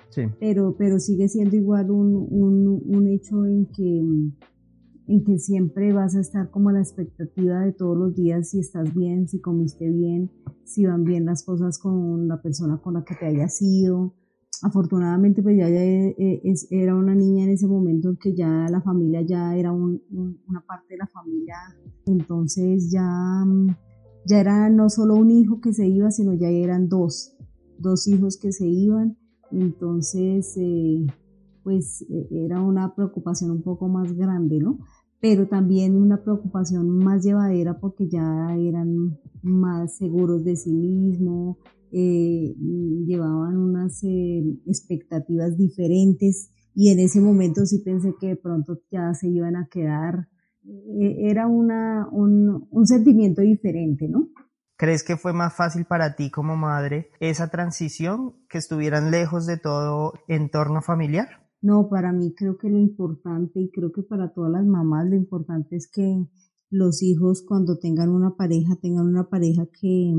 Sí. 0.10 0.24
Pero, 0.40 0.76
pero 0.78 1.00
sigue 1.00 1.28
siendo 1.30 1.56
igual 1.56 1.90
un, 1.90 2.16
un, 2.30 2.84
un 2.86 3.08
hecho 3.08 3.46
en 3.46 3.66
que, 3.68 4.00
en 5.08 5.24
que 5.24 5.40
siempre 5.40 5.94
vas 5.94 6.16
a 6.16 6.22
estar 6.22 6.52
como 6.52 6.70
a 6.70 6.74
la 6.74 6.80
expectativa 6.80 7.62
de 7.62 7.74
todos 7.74 7.98
los 7.98 8.16
días 8.16 8.50
si 8.50 8.60
estás 8.60 8.94
bien, 8.94 9.28
si 9.28 9.40
comiste 9.40 9.90
bien, 9.90 10.32
si 10.64 10.86
van 10.86 11.04
bien 11.04 11.26
las 11.26 11.44
cosas 11.44 11.80
con 11.80 12.28
la 12.28 12.42
persona 12.42 12.78
con 12.78 12.94
la 12.94 13.04
que 13.04 13.16
te 13.16 13.26
hayas 13.26 13.62
ido, 13.62 14.14
afortunadamente 14.62 15.42
pues 15.42 15.58
ya, 15.58 15.68
eh, 15.68 16.42
era 16.70 16.96
una 16.96 17.16
niña 17.16 17.44
en 17.44 17.50
ese 17.50 17.68
momento 17.68 18.10
en 18.10 18.18
que 18.18 18.34
ya 18.34 18.68
la 18.70 18.82
familia 18.82 19.22
ya 19.22 19.56
era 19.56 19.72
una 19.72 20.62
parte 20.68 20.94
de 20.94 20.98
la 20.98 21.08
familia, 21.08 21.56
entonces 22.06 22.92
ya, 22.92 23.44
ya 24.26 24.40
era 24.40 24.70
no 24.70 24.90
solo 24.90 25.16
un 25.16 25.32
hijo 25.32 25.62
que 25.62 25.74
se 25.74 25.88
iba, 25.88 26.12
sino 26.12 26.34
ya 26.34 26.50
eran 26.50 26.88
dos, 26.90 27.36
dos 27.80 28.08
hijos 28.08 28.38
que 28.38 28.52
se 28.52 28.68
iban, 28.68 29.18
entonces 29.52 30.56
eh, 30.58 31.06
pues 31.64 32.06
e, 32.10 32.46
era 32.46 32.62
una 32.62 32.96
preocupación 32.96 33.52
un 33.52 33.62
poco 33.62 33.88
más 33.88 34.14
grande, 34.14 34.60
¿no? 34.60 34.80
Pero 35.20 35.48
también 35.48 35.96
una 35.96 36.22
preocupación 36.24 36.90
más 36.90 37.24
llevadera 37.24 37.80
porque 37.80 38.08
ya 38.08 38.56
eran 38.56 39.18
más 39.42 39.98
seguros 39.98 40.44
de 40.44 40.56
sí 40.56 40.72
mismos, 40.74 41.58
eh, 41.92 42.56
llevaban 43.06 43.58
unas 43.58 44.04
eh, 44.04 44.44
expectativas 44.66 45.58
diferentes 45.58 46.52
y 46.74 46.90
en 46.90 47.00
ese 47.00 47.22
momento 47.22 47.66
sí 47.66 47.80
pensé 47.80 48.14
que 48.20 48.28
de 48.28 48.36
pronto 48.36 48.82
ya 48.92 49.14
se 49.14 49.30
iban 49.30 49.56
a 49.56 49.68
quedar. 49.72 50.28
Eh, 50.66 51.30
era 51.30 51.48
una, 51.48 52.08
un, 52.12 52.68
un 52.70 52.88
sentimiento 52.88 53.42
diferente, 53.42 54.08
¿no? 54.08 54.30
¿Crees 54.78 55.04
que 55.04 55.16
fue 55.16 55.32
más 55.32 55.56
fácil 55.56 55.86
para 55.86 56.16
ti 56.16 56.30
como 56.30 56.58
madre 56.58 57.10
esa 57.22 57.50
transición, 57.50 58.34
que 58.50 58.58
estuvieran 58.58 59.10
lejos 59.10 59.46
de 59.46 59.58
todo 59.58 60.14
entorno 60.28 60.82
familiar? 60.82 61.28
No, 61.62 61.88
para 61.88 62.12
mí 62.12 62.34
creo 62.36 62.58
que 62.58 62.70
lo 62.70 62.78
importante 62.78 63.62
y 63.62 63.72
creo 63.72 63.92
que 63.92 64.04
para 64.04 64.34
todas 64.34 64.52
las 64.52 64.66
mamás 64.66 65.08
lo 65.08 65.16
importante 65.16 65.78
es 65.78 65.90
que 65.90 66.28
los 66.70 67.02
hijos 67.02 67.44
cuando 67.48 67.78
tengan 67.80 68.10
una 68.10 68.36
pareja 68.36 68.76
tengan 68.82 69.08
una 69.08 69.30
pareja 69.30 69.66
que, 69.68 70.14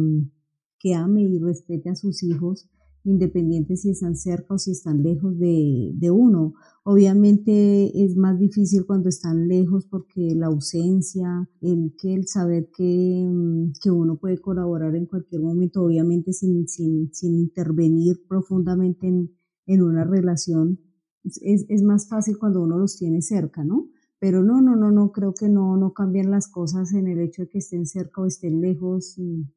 que 0.86 0.94
ame 0.94 1.22
y 1.22 1.40
respete 1.40 1.90
a 1.90 1.96
sus 1.96 2.22
hijos, 2.22 2.68
independiente 3.02 3.76
si 3.76 3.90
están 3.90 4.14
cerca 4.14 4.54
o 4.54 4.58
si 4.58 4.70
están 4.70 5.02
lejos 5.02 5.36
de, 5.36 6.10
uno. 6.12 6.54
Obviamente 6.84 8.04
es 8.04 8.16
más 8.16 8.38
difícil 8.38 8.86
cuando 8.86 9.08
están 9.08 9.48
lejos 9.48 9.84
porque 9.86 10.32
la 10.36 10.46
ausencia, 10.46 11.50
el 11.60 12.28
saber 12.28 12.70
que, 12.76 13.28
mm, 13.28 13.72
que 13.82 13.90
uno 13.90 14.16
puede 14.16 14.38
colaborar 14.38 14.94
en 14.94 15.06
cualquier 15.06 15.42
momento, 15.42 15.82
obviamente 15.82 16.32
sin, 16.32 16.68
sin, 16.68 17.12
sin 17.12 17.36
intervenir 17.36 18.24
profundamente 18.28 19.08
en, 19.08 19.32
en 19.66 19.82
una 19.82 20.04
relación, 20.04 20.78
es, 21.24 21.66
es, 21.68 21.82
más 21.82 22.08
fácil 22.08 22.38
cuando 22.38 22.62
uno 22.62 22.78
los 22.78 22.96
tiene 22.96 23.22
cerca, 23.22 23.64
¿no? 23.64 23.88
Pero 24.26 24.42
no, 24.42 24.60
no, 24.60 24.74
no, 24.74 24.90
no, 24.90 25.12
creo 25.12 25.32
que 25.32 25.48
no, 25.48 25.76
no 25.76 25.92
cambian 25.92 26.32
las 26.32 26.48
cosas 26.48 26.92
en 26.94 27.06
el 27.06 27.20
hecho 27.20 27.42
de 27.42 27.48
que 27.48 27.58
estén 27.58 27.86
cerca 27.86 28.20
o 28.20 28.26
estén 28.26 28.60
lejos. 28.60 29.16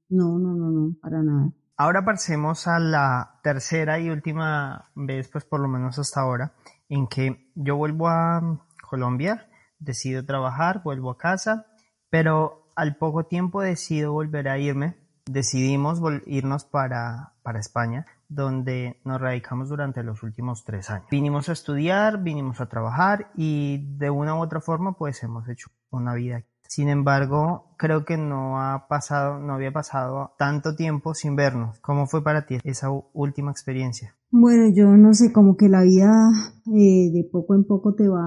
No, 0.10 0.38
no, 0.38 0.54
no, 0.54 0.70
no, 0.70 0.96
para 1.02 1.24
nada. 1.24 1.50
Ahora 1.76 2.06
pasemos 2.06 2.68
a 2.68 2.78
la 2.78 3.40
tercera 3.42 4.00
y 4.00 4.12
última 4.12 4.92
vez, 4.94 5.28
pues 5.30 5.44
por 5.44 5.60
lo 5.60 5.68
menos 5.68 5.98
hasta 5.98 6.22
ahora, 6.22 6.54
en 6.88 7.08
que 7.08 7.52
yo 7.56 7.78
vuelvo 7.78 8.10
a 8.10 8.64
Colombia, 8.88 9.50
decido 9.80 10.24
trabajar, 10.24 10.84
vuelvo 10.84 11.10
a 11.10 11.18
casa, 11.18 11.66
pero 12.12 12.72
al 12.76 12.96
poco 12.96 13.26
tiempo 13.26 13.64
decido 13.64 14.14
volver 14.14 14.50
a 14.50 14.60
irme. 14.60 14.98
Decidimos 15.26 16.00
irnos 16.28 16.66
para, 16.66 17.34
para 17.42 17.60
España 17.60 18.06
donde 18.30 19.02
nos 19.04 19.20
radicamos 19.20 19.70
durante 19.70 20.04
los 20.04 20.24
últimos 20.24 20.64
tres 20.64 20.90
años. 20.90 21.08
Vinimos 21.12 21.50
a 21.50 21.54
estudiar, 21.54 22.24
vinimos 22.24 22.62
a 22.62 22.70
trabajar 22.70 23.32
y 23.36 23.98
de 23.98 24.10
una 24.10 24.36
u 24.36 24.40
otra 24.40 24.62
forma 24.62 24.94
pues 24.94 25.22
hemos 25.24 25.50
hecho 25.50 25.70
una 25.90 26.14
vida. 26.14 26.44
Sin 26.70 26.88
embargo, 26.88 27.74
creo 27.78 28.06
que 28.06 28.16
no 28.16 28.62
ha 28.62 28.88
pasado, 28.88 29.40
no 29.40 29.54
había 29.54 29.74
pasado 29.74 30.36
tanto 30.38 30.76
tiempo 30.76 31.16
sin 31.16 31.36
vernos. 31.36 31.80
¿Cómo 31.80 32.06
fue 32.06 32.24
para 32.24 32.46
ti 32.46 32.60
esa 32.64 32.90
última 33.12 33.50
experiencia? 33.50 34.16
Bueno, 34.30 34.72
yo 34.72 34.86
no 34.96 35.16
sé, 35.16 35.34
como 35.34 35.58
que 35.58 35.68
la 35.68 35.82
vida 35.82 36.30
eh, 36.68 37.10
de 37.12 37.28
poco 37.32 37.56
en 37.56 37.64
poco 37.64 37.96
te 37.96 38.08
va 38.08 38.22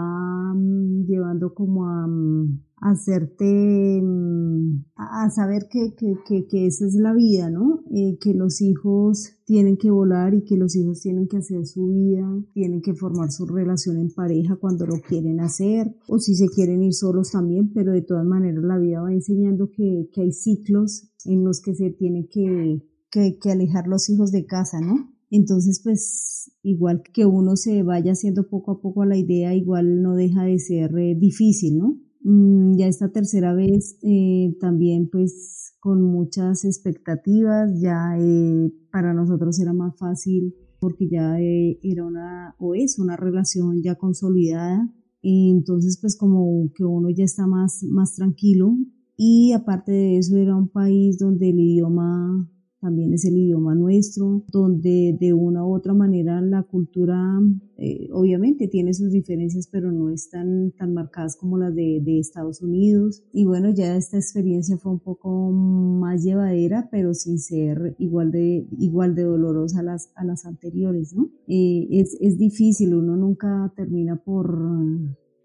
mm, 0.54 1.06
llevando 1.06 1.54
como 1.54 1.86
a, 1.86 2.04
mm, 2.08 2.64
hacerte, 2.82 4.02
mm, 4.02 4.86
a 4.96 5.30
saber 5.30 5.68
que, 5.70 5.94
que, 5.94 6.46
que, 6.48 6.66
esa 6.66 6.84
es 6.84 6.94
la 6.94 7.14
vida, 7.14 7.48
¿no? 7.48 7.84
Eh, 7.94 8.18
que 8.20 8.34
los 8.34 8.60
hijos 8.60 9.36
tienen 9.46 9.76
que 9.76 9.90
volar 9.90 10.34
y 10.34 10.42
que 10.42 10.56
los 10.56 10.74
hijos 10.74 11.00
tienen 11.00 11.28
que 11.28 11.36
hacer 11.36 11.64
su 11.64 11.86
vida, 11.86 12.28
tienen 12.54 12.82
que 12.82 12.94
formar 12.94 13.30
su 13.30 13.46
relación 13.46 13.98
en 13.98 14.10
pareja 14.10 14.56
cuando 14.56 14.84
lo 14.84 15.00
quieren 15.00 15.38
hacer, 15.40 15.94
o 16.08 16.18
si 16.18 16.34
se 16.34 16.48
quieren 16.48 16.82
ir 16.82 16.92
solos 16.92 17.30
también, 17.30 17.72
pero 17.72 17.92
de 17.92 18.02
todas 18.02 18.26
maneras 18.26 18.64
la 18.64 18.78
vida 18.78 19.00
va 19.00 19.12
enseñando 19.12 19.70
que, 19.70 20.08
que 20.12 20.22
hay 20.22 20.32
ciclos 20.32 21.08
en 21.24 21.44
los 21.44 21.60
que 21.60 21.76
se 21.76 21.90
tiene 21.90 22.26
que, 22.28 22.82
que, 23.12 23.38
que 23.40 23.52
alejar 23.52 23.86
los 23.86 24.10
hijos 24.10 24.32
de 24.32 24.44
casa, 24.44 24.80
¿no? 24.80 25.08
Entonces, 25.30 25.80
pues 25.84 26.50
igual 26.64 27.04
que 27.14 27.26
uno 27.26 27.54
se 27.54 27.84
vaya 27.84 28.12
haciendo 28.12 28.48
poco 28.48 28.72
a 28.72 28.80
poco 28.80 29.02
a 29.02 29.06
la 29.06 29.16
idea, 29.16 29.54
igual 29.54 30.02
no 30.02 30.16
deja 30.16 30.42
de 30.42 30.58
ser 30.58 30.98
eh, 30.98 31.14
difícil, 31.14 31.78
¿no? 31.78 31.96
Mm, 32.24 32.76
ya 32.76 32.86
esta 32.86 33.10
tercera 33.10 33.52
vez 33.52 33.98
eh, 34.02 34.56
también 34.60 35.08
pues 35.10 35.74
con 35.80 36.02
muchas 36.02 36.64
expectativas, 36.64 37.80
ya 37.80 38.16
eh, 38.18 38.72
para 38.92 39.12
nosotros 39.12 39.58
era 39.60 39.72
más 39.72 39.96
fácil 39.98 40.54
porque 40.78 41.08
ya 41.08 41.36
era 41.40 42.04
una 42.04 42.54
o 42.58 42.74
es 42.74 42.98
una 42.98 43.16
relación 43.16 43.82
ya 43.82 43.96
consolidada, 43.96 44.88
entonces 45.22 45.98
pues 46.00 46.16
como 46.16 46.70
que 46.74 46.84
uno 46.84 47.08
ya 47.10 47.24
está 47.24 47.46
más, 47.46 47.82
más 47.84 48.14
tranquilo 48.14 48.76
y 49.16 49.52
aparte 49.52 49.92
de 49.92 50.18
eso 50.18 50.36
era 50.36 50.56
un 50.56 50.68
país 50.68 51.18
donde 51.18 51.50
el 51.50 51.60
idioma 51.60 52.48
también 52.82 53.14
es 53.14 53.24
el 53.24 53.38
idioma 53.38 53.76
nuestro, 53.76 54.42
donde 54.50 55.16
de 55.18 55.32
una 55.32 55.64
u 55.64 55.72
otra 55.72 55.94
manera 55.94 56.40
la 56.40 56.64
cultura 56.64 57.16
eh, 57.78 58.08
obviamente 58.12 58.66
tiene 58.66 58.92
sus 58.92 59.12
diferencias, 59.12 59.68
pero 59.70 59.92
no 59.92 60.10
están 60.10 60.72
tan 60.76 60.92
marcadas 60.92 61.36
como 61.36 61.58
las 61.58 61.72
de, 61.76 62.00
de, 62.02 62.18
Estados 62.18 62.60
Unidos. 62.60 63.22
Y 63.32 63.44
bueno, 63.44 63.70
ya 63.70 63.96
esta 63.96 64.16
experiencia 64.18 64.78
fue 64.78 64.92
un 64.92 64.98
poco 64.98 65.52
más 65.52 66.24
llevadera, 66.24 66.88
pero 66.90 67.14
sin 67.14 67.38
ser 67.38 67.94
igual 67.98 68.32
de, 68.32 68.66
igual 68.78 69.14
de 69.14 69.22
dolorosa 69.22 69.78
a 69.78 69.84
las, 69.84 70.10
a 70.16 70.24
las 70.24 70.44
anteriores, 70.44 71.14
¿no? 71.14 71.30
Eh, 71.46 71.86
es, 71.92 72.18
es 72.20 72.36
difícil, 72.36 72.94
uno 72.94 73.16
nunca 73.16 73.72
termina 73.76 74.16
por 74.16 74.58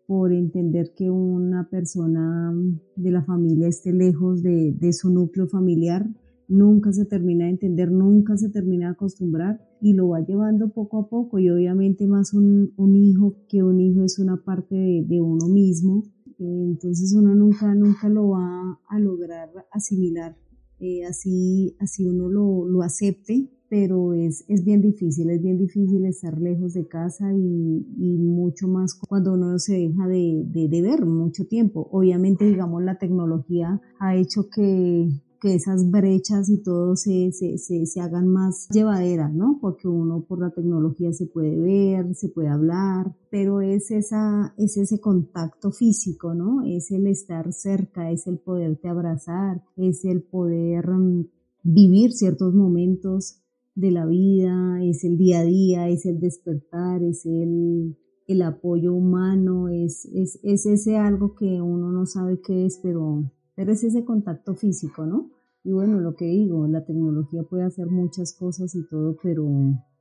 por 0.08 0.32
entender 0.32 0.94
que 0.96 1.10
una 1.10 1.68
persona 1.70 2.54
de 2.96 3.12
la 3.12 3.26
familia 3.26 3.68
esté 3.68 3.92
lejos 3.92 4.42
de, 4.42 4.72
de 4.72 4.94
su 4.94 5.12
núcleo 5.12 5.50
familiar, 5.50 6.08
nunca 6.48 6.94
se 6.94 7.06
termina 7.06 7.46
de 7.46 7.52
entender, 7.52 7.92
nunca 7.92 8.38
se 8.38 8.50
termina 8.50 8.88
de 8.88 8.94
acostumbrar 8.94 9.62
y 9.82 9.94
lo 9.94 10.10
va 10.10 10.22
llevando 10.22 10.70
poco 10.70 11.00
a 11.00 11.10
poco 11.10 11.40
y 11.40 11.50
obviamente 11.50 12.08
más 12.08 12.34
un, 12.34 12.74
un 12.78 12.96
hijo 12.96 13.36
que 13.50 13.64
un 13.64 13.80
hijo 13.80 14.04
es 14.04 14.20
una 14.20 14.44
parte 14.44 14.76
de, 14.76 15.22
uno 15.22 15.48
mismo, 15.48 16.04
entonces 16.40 17.14
uno 17.14 17.36
nunca, 17.36 17.74
nunca 17.76 18.10
lo 18.10 18.30
va 18.30 18.80
a 18.88 19.00
lograr 19.00 19.50
asimilar, 19.72 20.38
eh, 20.80 21.04
así, 21.06 21.76
así 21.80 22.06
uno 22.06 22.30
lo, 22.30 22.68
lo 22.68 22.82
acepte, 22.82 23.50
pero 23.70 24.14
es, 24.14 24.46
es 24.48 24.64
bien 24.64 24.82
difícil, 24.82 25.30
es 25.30 25.42
bien 25.42 25.58
difícil 25.58 26.06
estar 26.06 26.40
lejos 26.40 26.74
de 26.74 26.88
casa 26.88 27.34
y, 27.34 27.86
y 27.98 28.18
mucho 28.18 28.68
más 28.68 28.94
cuando 28.94 29.34
uno 29.34 29.60
se 29.60 29.74
deja 29.74 30.08
de, 30.08 30.44
de, 30.48 30.70
de 30.70 30.82
ver 30.82 31.06
mucho 31.06 31.46
tiempo. 31.48 31.90
Obviamente, 31.92 32.46
digamos, 32.46 32.82
la 32.84 32.98
tecnología 32.98 33.82
ha 34.00 34.16
hecho 34.16 34.50
que, 34.50 35.10
que 35.48 35.56
esas 35.56 35.90
brechas 35.90 36.50
y 36.50 36.62
todo 36.62 36.98
se, 36.98 37.32
se, 37.32 37.58
se, 37.58 37.86
se, 37.86 38.02
hagan 38.02 38.28
más 38.28 38.68
llevaderas, 38.70 39.34
¿no? 39.34 39.60
Porque 39.62 39.88
uno 39.88 40.26
por 40.28 40.40
la 40.40 40.50
tecnología 40.50 41.14
se 41.14 41.26
puede 41.26 41.58
ver, 41.58 42.16
se 42.16 42.28
puede 42.28 42.50
hablar, 42.50 43.16
pero 43.32 43.62
es, 43.62 43.90
esa, 43.92 44.54
es 44.58 44.76
ese 44.76 45.00
contacto 45.00 45.72
físico, 45.72 46.34
¿no? 46.34 46.64
Es 46.66 46.92
el 46.92 47.08
estar 47.08 47.54
cerca, 47.54 48.12
es 48.12 48.28
el 48.28 48.40
poderte 48.40 48.90
abrazar, 48.90 49.64
es 49.78 50.04
el 50.04 50.22
poder 50.22 50.90
um, 50.90 51.28
vivir 51.64 52.12
ciertos 52.12 52.54
momentos 52.54 53.42
de 53.76 53.92
la 53.92 54.06
vida, 54.06 54.84
es 54.84 55.06
el 55.06 55.18
día 55.18 55.40
a 55.40 55.46
día, 55.46 55.88
es 55.88 56.06
el 56.06 56.20
despertar, 56.20 57.04
es 57.04 57.26
el, 57.26 57.96
el 58.28 58.42
apoyo 58.42 58.94
humano, 58.94 59.70
es, 59.70 60.06
es, 60.14 60.40
es 60.44 60.66
ese 60.66 60.98
algo 60.98 61.36
que 61.36 61.62
uno 61.62 61.94
no 61.94 62.06
sabe 62.06 62.42
qué 62.42 62.66
es, 62.66 62.80
pero 62.84 63.32
pero 63.58 63.72
es 63.72 63.84
ese 63.84 64.06
contacto 64.06 64.54
físico, 64.54 65.08
¿no? 65.08 65.32
Y 65.68 65.74
bueno, 65.74 66.00
lo 66.00 66.16
que 66.16 66.24
digo, 66.24 66.66
la 66.66 66.86
tecnología 66.86 67.44
puede 67.44 67.66
hacer 67.66 67.88
muchas 67.88 68.34
cosas 68.40 68.74
y 68.74 68.88
todo, 68.88 69.18
pero, 69.22 69.46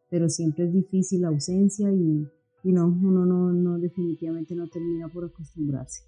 pero 0.08 0.28
siempre 0.28 0.66
es 0.66 0.72
difícil 0.72 1.22
la 1.22 1.28
ausencia 1.28 1.90
y, 1.90 2.24
y 2.62 2.72
no, 2.72 2.86
uno 2.86 3.26
no, 3.26 3.52
no, 3.52 3.76
definitivamente 3.76 4.54
no 4.54 4.68
termina 4.68 5.08
por 5.08 5.24
acostumbrarse. 5.24 6.04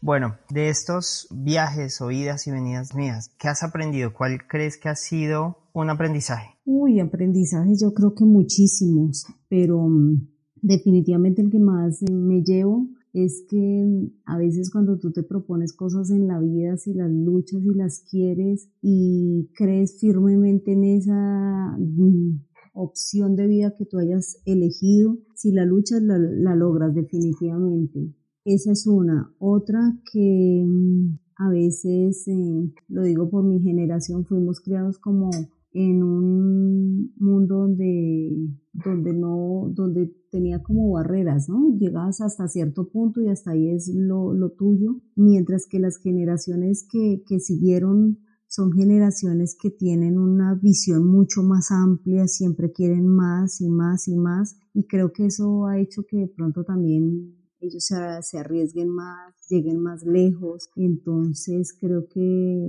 Bueno, 0.00 0.36
de 0.50 0.68
estos 0.68 1.26
viajes 1.32 2.00
o 2.00 2.12
idas 2.12 2.46
y 2.46 2.52
venidas 2.52 2.94
mías, 2.94 3.34
¿qué 3.40 3.48
has 3.48 3.64
aprendido? 3.64 4.12
¿Cuál 4.12 4.46
crees 4.48 4.76
que 4.76 4.88
ha 4.88 4.94
sido 4.94 5.56
un 5.72 5.90
aprendizaje? 5.90 6.50
Uy, 6.64 7.00
aprendizajes 7.00 7.80
yo 7.80 7.92
creo 7.92 8.14
que 8.14 8.24
muchísimos, 8.24 9.26
pero 9.48 9.78
um, 9.78 10.28
definitivamente 10.62 11.42
el 11.42 11.50
que 11.50 11.58
más 11.58 12.04
me 12.08 12.44
llevo 12.44 12.86
es 13.16 13.46
que 13.48 14.10
a 14.26 14.36
veces 14.36 14.70
cuando 14.70 14.98
tú 14.98 15.10
te 15.10 15.22
propones 15.22 15.72
cosas 15.72 16.10
en 16.10 16.28
la 16.28 16.38
vida, 16.38 16.76
si 16.76 16.92
las 16.92 17.10
luchas 17.10 17.62
y 17.64 17.74
las 17.74 18.00
quieres 18.10 18.68
y 18.82 19.48
crees 19.54 19.98
firmemente 19.98 20.72
en 20.72 20.84
esa 20.84 21.78
mm, 21.78 22.40
opción 22.74 23.34
de 23.34 23.46
vida 23.46 23.74
que 23.74 23.86
tú 23.86 23.98
hayas 23.98 24.42
elegido, 24.44 25.16
si 25.34 25.50
la 25.50 25.64
luchas 25.64 26.02
la, 26.02 26.18
la 26.18 26.54
logras 26.54 26.94
definitivamente. 26.94 28.12
Esa 28.44 28.72
es 28.72 28.86
una. 28.86 29.32
Otra 29.38 29.98
que 30.12 30.62
mm, 30.66 31.18
a 31.36 31.48
veces, 31.48 32.28
eh, 32.28 32.70
lo 32.88 33.02
digo 33.02 33.30
por 33.30 33.44
mi 33.44 33.60
generación, 33.60 34.26
fuimos 34.26 34.60
criados 34.60 34.98
como 34.98 35.30
en 35.76 36.02
un 36.02 37.12
mundo 37.18 37.56
donde, 37.56 38.32
donde 38.72 39.12
no, 39.12 39.70
donde 39.74 40.10
tenía 40.30 40.62
como 40.62 40.90
barreras, 40.92 41.50
¿no? 41.50 41.76
Llegabas 41.78 42.22
hasta 42.22 42.48
cierto 42.48 42.88
punto 42.88 43.20
y 43.20 43.28
hasta 43.28 43.50
ahí 43.50 43.68
es 43.68 43.92
lo, 43.94 44.32
lo 44.32 44.52
tuyo, 44.52 45.02
mientras 45.16 45.66
que 45.66 45.78
las 45.78 45.98
generaciones 45.98 46.86
que, 46.90 47.22
que 47.28 47.40
siguieron 47.40 48.20
son 48.48 48.72
generaciones 48.72 49.54
que 49.60 49.70
tienen 49.70 50.18
una 50.18 50.54
visión 50.54 51.06
mucho 51.06 51.42
más 51.42 51.70
amplia, 51.70 52.26
siempre 52.26 52.72
quieren 52.72 53.06
más 53.06 53.60
y 53.60 53.68
más 53.68 54.08
y 54.08 54.16
más, 54.16 54.56
y 54.72 54.86
creo 54.86 55.12
que 55.12 55.26
eso 55.26 55.66
ha 55.66 55.78
hecho 55.78 56.04
que 56.08 56.16
de 56.16 56.28
pronto 56.28 56.64
también 56.64 57.36
ellos 57.60 57.84
se, 57.84 57.96
se 58.22 58.38
arriesguen 58.38 58.88
más, 58.88 59.34
lleguen 59.50 59.82
más 59.82 60.04
lejos, 60.04 60.70
entonces 60.76 61.76
creo 61.78 62.08
que 62.08 62.66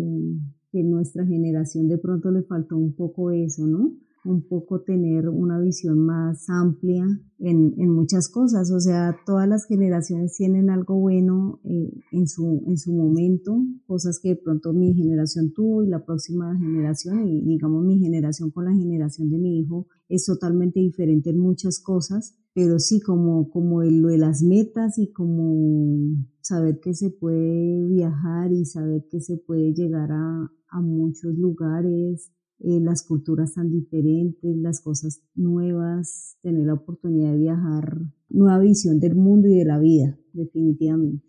nuestra 0.98 1.26
generación 1.26 1.88
de 1.88 1.98
pronto 1.98 2.32
le 2.32 2.44
faltó 2.44 2.76
un 2.76 2.94
poco 2.94 3.32
eso, 3.32 3.66
¿no? 3.66 3.94
Un 4.26 4.42
poco 4.42 4.82
tener 4.82 5.30
una 5.30 5.60
visión 5.60 6.00
más 6.00 6.50
amplia 6.50 7.06
en, 7.40 7.76
en 7.78 7.90
muchas 7.92 8.28
cosas. 8.30 8.72
O 8.72 8.80
sea, 8.80 9.16
todas 9.26 9.48
las 9.48 9.66
generaciones 9.66 10.36
tienen 10.36 10.70
algo 10.70 11.00
bueno 11.00 11.62
eh, 11.64 11.94
en, 12.12 12.28
su, 12.28 12.64
en 12.68 12.78
su 12.78 12.92
momento, 12.92 13.56
cosas 13.86 14.20
que 14.20 14.30
de 14.30 14.36
pronto 14.36 14.74
mi 14.74 14.94
generación 14.94 15.54
tuvo 15.54 15.84
y 15.84 15.88
la 15.88 16.04
próxima 16.04 16.58
generación, 16.58 17.28
y 17.28 17.42
digamos 17.46 17.86
mi 17.86 18.00
generación 18.00 18.52
con 18.52 18.66
la 18.66 18.74
generación 18.74 19.30
de 19.30 19.38
mi 19.38 19.62
hijo, 19.62 19.88
es 20.10 20.26
totalmente 20.26 20.80
diferente 20.80 21.30
en 21.30 21.40
muchas 21.40 21.80
cosas, 21.80 22.36
pero 22.54 22.80
sí 22.80 23.00
como, 23.00 23.50
como 23.50 23.84
lo 23.84 24.10
de 24.10 24.18
las 24.18 24.42
metas 24.42 24.98
y 24.98 25.12
como 25.12 26.18
saber 26.42 26.80
que 26.80 26.94
se 26.94 27.12
puede 27.12 27.86
viajar 27.88 28.52
y 28.52 28.66
saber 28.66 29.06
que 29.10 29.22
se 29.22 29.38
puede 29.38 29.74
llegar 29.74 30.12
a, 30.12 30.52
a 30.70 30.82
muchos 30.82 31.34
lugares, 31.36 32.32
eh, 32.60 32.80
las 32.82 33.04
culturas 33.04 33.54
tan 33.54 33.70
diferentes, 33.70 34.56
las 34.58 34.82
cosas 34.82 35.22
nuevas, 35.36 36.38
tener 36.42 36.66
la 36.66 36.74
oportunidad 36.74 37.32
de 37.32 37.38
viajar, 37.38 37.98
nueva 38.30 38.60
visión 38.60 39.00
del 39.00 39.16
mundo 39.16 39.48
y 39.48 39.58
de 39.58 39.66
la 39.66 39.80
vida, 39.80 40.18
definitivamente. 40.34 41.24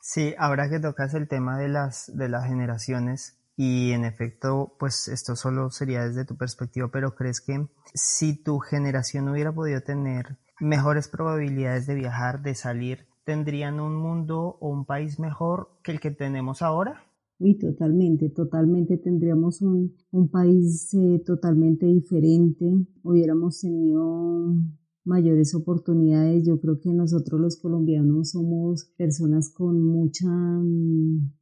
Sí, 0.00 0.34
ahora 0.38 0.68
que 0.68 0.80
tocas 0.80 1.14
el 1.14 1.28
tema 1.28 1.58
de 1.58 1.68
las, 1.68 2.10
de 2.16 2.28
las 2.28 2.46
generaciones, 2.46 3.38
y 3.56 3.92
en 3.92 4.04
efecto, 4.04 4.74
pues 4.78 5.08
esto 5.08 5.36
solo 5.36 5.70
sería 5.70 6.04
desde 6.04 6.24
tu 6.24 6.36
perspectiva, 6.36 6.88
pero 6.90 7.14
¿crees 7.14 7.40
que 7.40 7.68
si 7.94 8.42
tu 8.42 8.58
generación 8.58 9.28
hubiera 9.28 9.52
podido 9.52 9.82
tener 9.82 10.38
mejores 10.58 11.08
probabilidades 11.08 11.86
de 11.86 11.94
viajar, 11.94 12.42
de 12.42 12.54
salir, 12.54 13.06
tendrían 13.24 13.78
un 13.78 13.94
mundo 13.94 14.56
o 14.60 14.68
un 14.68 14.84
país 14.84 15.18
mejor 15.18 15.78
que 15.82 15.92
el 15.92 16.00
que 16.00 16.10
tenemos 16.10 16.62
ahora? 16.62 17.04
Uy, 17.42 17.56
totalmente, 17.58 18.30
totalmente 18.30 18.98
tendríamos 18.98 19.62
un, 19.62 19.96
un 20.12 20.28
país 20.28 20.94
eh, 20.94 21.20
totalmente 21.26 21.86
diferente, 21.86 22.64
hubiéramos 23.02 23.60
tenido 23.60 24.54
mayores 25.04 25.54
oportunidades. 25.54 26.44
Yo 26.46 26.60
creo 26.60 26.80
que 26.80 26.92
nosotros 26.92 27.40
los 27.40 27.56
colombianos 27.56 28.30
somos 28.30 28.92
personas 28.96 29.50
con 29.50 29.82
mucha, 29.82 30.28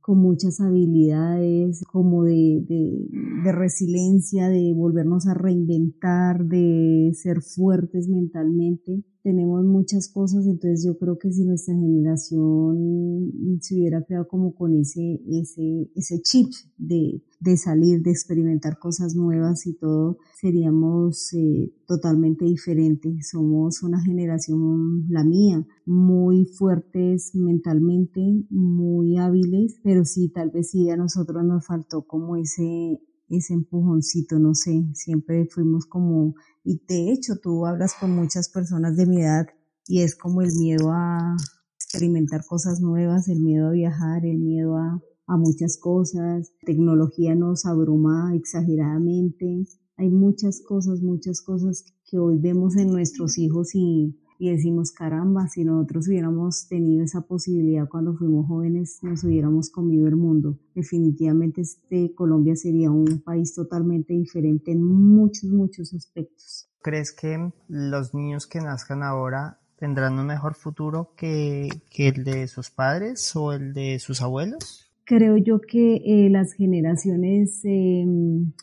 con 0.00 0.18
muchas 0.18 0.60
habilidades, 0.60 1.82
como 1.92 2.24
de, 2.24 2.64
de, 2.66 3.08
de, 3.44 3.52
resiliencia, 3.52 4.48
de 4.48 4.72
volvernos 4.74 5.26
a 5.26 5.34
reinventar, 5.34 6.46
de 6.46 7.10
ser 7.14 7.42
fuertes 7.42 8.08
mentalmente. 8.08 9.04
Tenemos 9.22 9.64
muchas 9.64 10.08
cosas, 10.08 10.46
entonces 10.46 10.84
yo 10.84 10.96
creo 10.98 11.18
que 11.18 11.30
si 11.30 11.44
nuestra 11.44 11.74
generación 11.74 13.30
se 13.60 13.74
hubiera 13.74 14.02
creado 14.02 14.26
como 14.28 14.54
con 14.54 14.74
ese, 14.74 15.20
ese, 15.28 15.90
ese 15.94 16.22
chip 16.22 16.48
de, 16.78 17.22
de 17.40 17.56
salir, 17.56 18.02
de 18.02 18.10
experimentar 18.10 18.78
cosas 18.78 19.14
nuevas 19.14 19.66
y 19.66 19.72
todo, 19.72 20.18
seríamos 20.38 21.32
eh, 21.32 21.72
totalmente 21.86 22.44
diferentes. 22.44 23.30
Somos 23.30 23.82
una 23.82 24.00
generación, 24.02 25.06
la 25.08 25.24
mía, 25.24 25.66
muy 25.86 26.44
fuertes 26.44 27.34
mentalmente, 27.34 28.20
muy 28.50 29.16
hábiles, 29.16 29.80
pero 29.82 30.04
sí, 30.04 30.28
tal 30.28 30.50
vez 30.50 30.70
sí 30.70 30.90
a 30.90 30.96
nosotros 30.96 31.42
nos 31.42 31.66
faltó 31.66 32.02
como 32.06 32.36
ese, 32.36 33.00
ese 33.30 33.54
empujoncito, 33.54 34.38
no 34.38 34.54
sé, 34.54 34.84
siempre 34.92 35.46
fuimos 35.46 35.86
como, 35.86 36.34
y 36.62 36.82
de 36.86 37.10
hecho 37.10 37.36
tú 37.42 37.64
hablas 37.64 37.94
con 37.98 38.14
muchas 38.14 38.50
personas 38.50 38.96
de 38.96 39.06
mi 39.06 39.22
edad 39.22 39.46
y 39.86 40.02
es 40.02 40.14
como 40.14 40.42
el 40.42 40.52
miedo 40.58 40.90
a 40.92 41.36
experimentar 41.76 42.44
cosas 42.46 42.80
nuevas, 42.80 43.28
el 43.28 43.40
miedo 43.40 43.68
a 43.68 43.72
viajar, 43.72 44.26
el 44.26 44.38
miedo 44.38 44.76
a 44.76 45.00
a 45.30 45.36
muchas 45.36 45.78
cosas, 45.78 46.52
tecnología 46.66 47.36
nos 47.36 47.64
abruma 47.64 48.34
exageradamente, 48.34 49.64
hay 49.96 50.10
muchas 50.10 50.60
cosas, 50.60 51.02
muchas 51.02 51.40
cosas 51.40 51.84
que 52.04 52.18
hoy 52.18 52.36
vemos 52.36 52.74
en 52.76 52.90
nuestros 52.90 53.38
hijos 53.38 53.76
y, 53.76 54.18
y 54.40 54.50
decimos, 54.50 54.90
caramba, 54.90 55.46
si 55.46 55.62
nosotros 55.62 56.08
hubiéramos 56.08 56.66
tenido 56.66 57.04
esa 57.04 57.20
posibilidad 57.20 57.88
cuando 57.88 58.16
fuimos 58.16 58.48
jóvenes, 58.48 58.98
nos 59.02 59.22
hubiéramos 59.22 59.70
comido 59.70 60.08
el 60.08 60.16
mundo. 60.16 60.58
Definitivamente 60.74 61.60
este 61.60 62.12
Colombia 62.12 62.56
sería 62.56 62.90
un 62.90 63.20
país 63.20 63.54
totalmente 63.54 64.14
diferente 64.14 64.72
en 64.72 64.82
muchos, 64.82 65.48
muchos 65.48 65.94
aspectos. 65.94 66.68
¿Crees 66.82 67.12
que 67.12 67.52
los 67.68 68.14
niños 68.14 68.48
que 68.48 68.60
nazcan 68.60 69.04
ahora 69.04 69.60
tendrán 69.76 70.18
un 70.18 70.26
mejor 70.26 70.56
futuro 70.56 71.12
que, 71.16 71.68
que 71.88 72.08
el 72.08 72.24
de 72.24 72.48
sus 72.48 72.70
padres 72.70 73.36
o 73.36 73.52
el 73.52 73.72
de 73.74 74.00
sus 74.00 74.22
abuelos? 74.22 74.89
Creo 75.10 75.36
yo 75.38 75.60
que 75.60 75.96
eh, 76.06 76.30
las 76.30 76.52
generaciones 76.52 77.64
eh, 77.64 78.06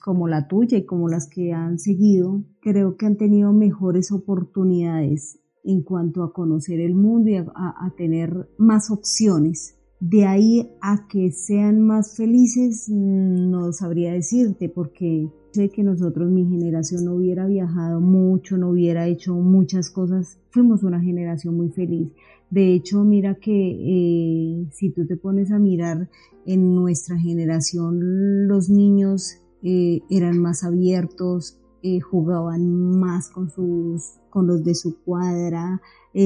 como 0.01 0.29
la 0.29 0.47
tuya 0.47 0.77
y 0.77 0.86
como 0.86 1.10
las 1.10 1.27
que 1.27 1.51
han 1.51 1.77
seguido, 1.77 2.41
creo 2.62 2.95
que 2.95 3.05
han 3.05 3.17
tenido 3.17 3.51
mejores 3.51 4.13
oportunidades 4.13 5.41
en 5.65 5.81
cuanto 5.81 6.23
a 6.23 6.31
conocer 6.31 6.79
el 6.79 6.95
mundo 6.95 7.29
y 7.31 7.36
a, 7.36 7.43
a, 7.53 7.93
tener 7.97 8.47
más 8.57 8.89
opciones. 8.91 9.75
De 9.99 10.25
ahí 10.25 10.71
a 10.79 11.10
que 11.10 11.33
sean 11.33 11.81
más 11.81 12.15
felices, 12.15 12.88
no 12.88 13.73
sabría 13.73 14.13
decirte, 14.13 14.69
porque 14.69 15.27
sé 15.51 15.67
que 15.67 15.83
nosotros, 15.83 16.31
mi 16.31 16.45
generación, 16.45 17.03
no 17.03 17.15
hubiera 17.15 17.45
viajado 17.45 17.99
mucho, 17.99 18.55
no 18.55 18.69
hubiera 18.69 19.07
hecho 19.07 19.36
muchas 19.36 19.89
cosas. 19.89 20.39
Fuimos 20.51 20.83
una 20.83 21.01
generación 21.01 21.57
muy 21.57 21.71
feliz. 21.71 22.07
De 22.49 22.73
hecho, 22.73 23.03
mira 23.03 23.36
que 23.36 23.51
eh, 23.51 24.67
si 24.71 24.91
tú 24.91 25.05
te 25.05 25.17
pones 25.17 25.51
a 25.51 25.60
mirar 25.60 26.10
en 26.45 26.75
nuestra 26.75 27.17
generación, 27.17 28.47
los 28.47 28.69
niños 28.69 29.41
eh, 29.63 29.99
eran 30.10 30.39
más 30.39 30.63
abiertos, 30.63 31.60
eh, 31.83 31.99
jugaban 31.99 32.99
más 32.99 33.29
con 33.29 33.49
sus 33.49 34.13
con 34.29 34.45
los 34.45 34.63
de 34.63 34.75
su 34.75 35.01
cuadra, 35.03 35.81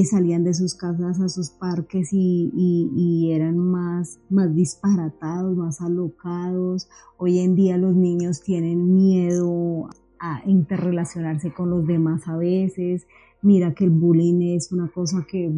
salían 0.10 0.44
de 0.44 0.54
sus 0.54 0.76
casas 0.76 1.22
a 1.22 1.30
sus 1.30 1.50
parques 1.50 2.10
y, 2.12 2.52
y, 2.54 3.32
eran 3.32 3.58
más, 3.58 4.20
más 4.30 4.54
disparatados, 4.54 5.56
más 5.56 5.80
alocados. 5.80 6.90
Hoy 7.18 7.40
en 7.40 7.56
día 7.56 7.78
los 7.78 7.96
niños 7.96 8.42
tienen 8.42 8.96
miedo 8.96 9.90
a 10.20 10.42
interrelacionarse 10.46 11.54
con 11.54 11.70
los 11.70 11.88
demás 11.88 12.28
a 12.28 12.36
veces. 12.36 13.08
Mira 13.42 13.74
que 13.74 13.86
el 13.86 13.92
bullying 13.92 14.56
es 14.56 14.74
una 14.74 14.90
cosa 14.90 15.26
que 15.30 15.50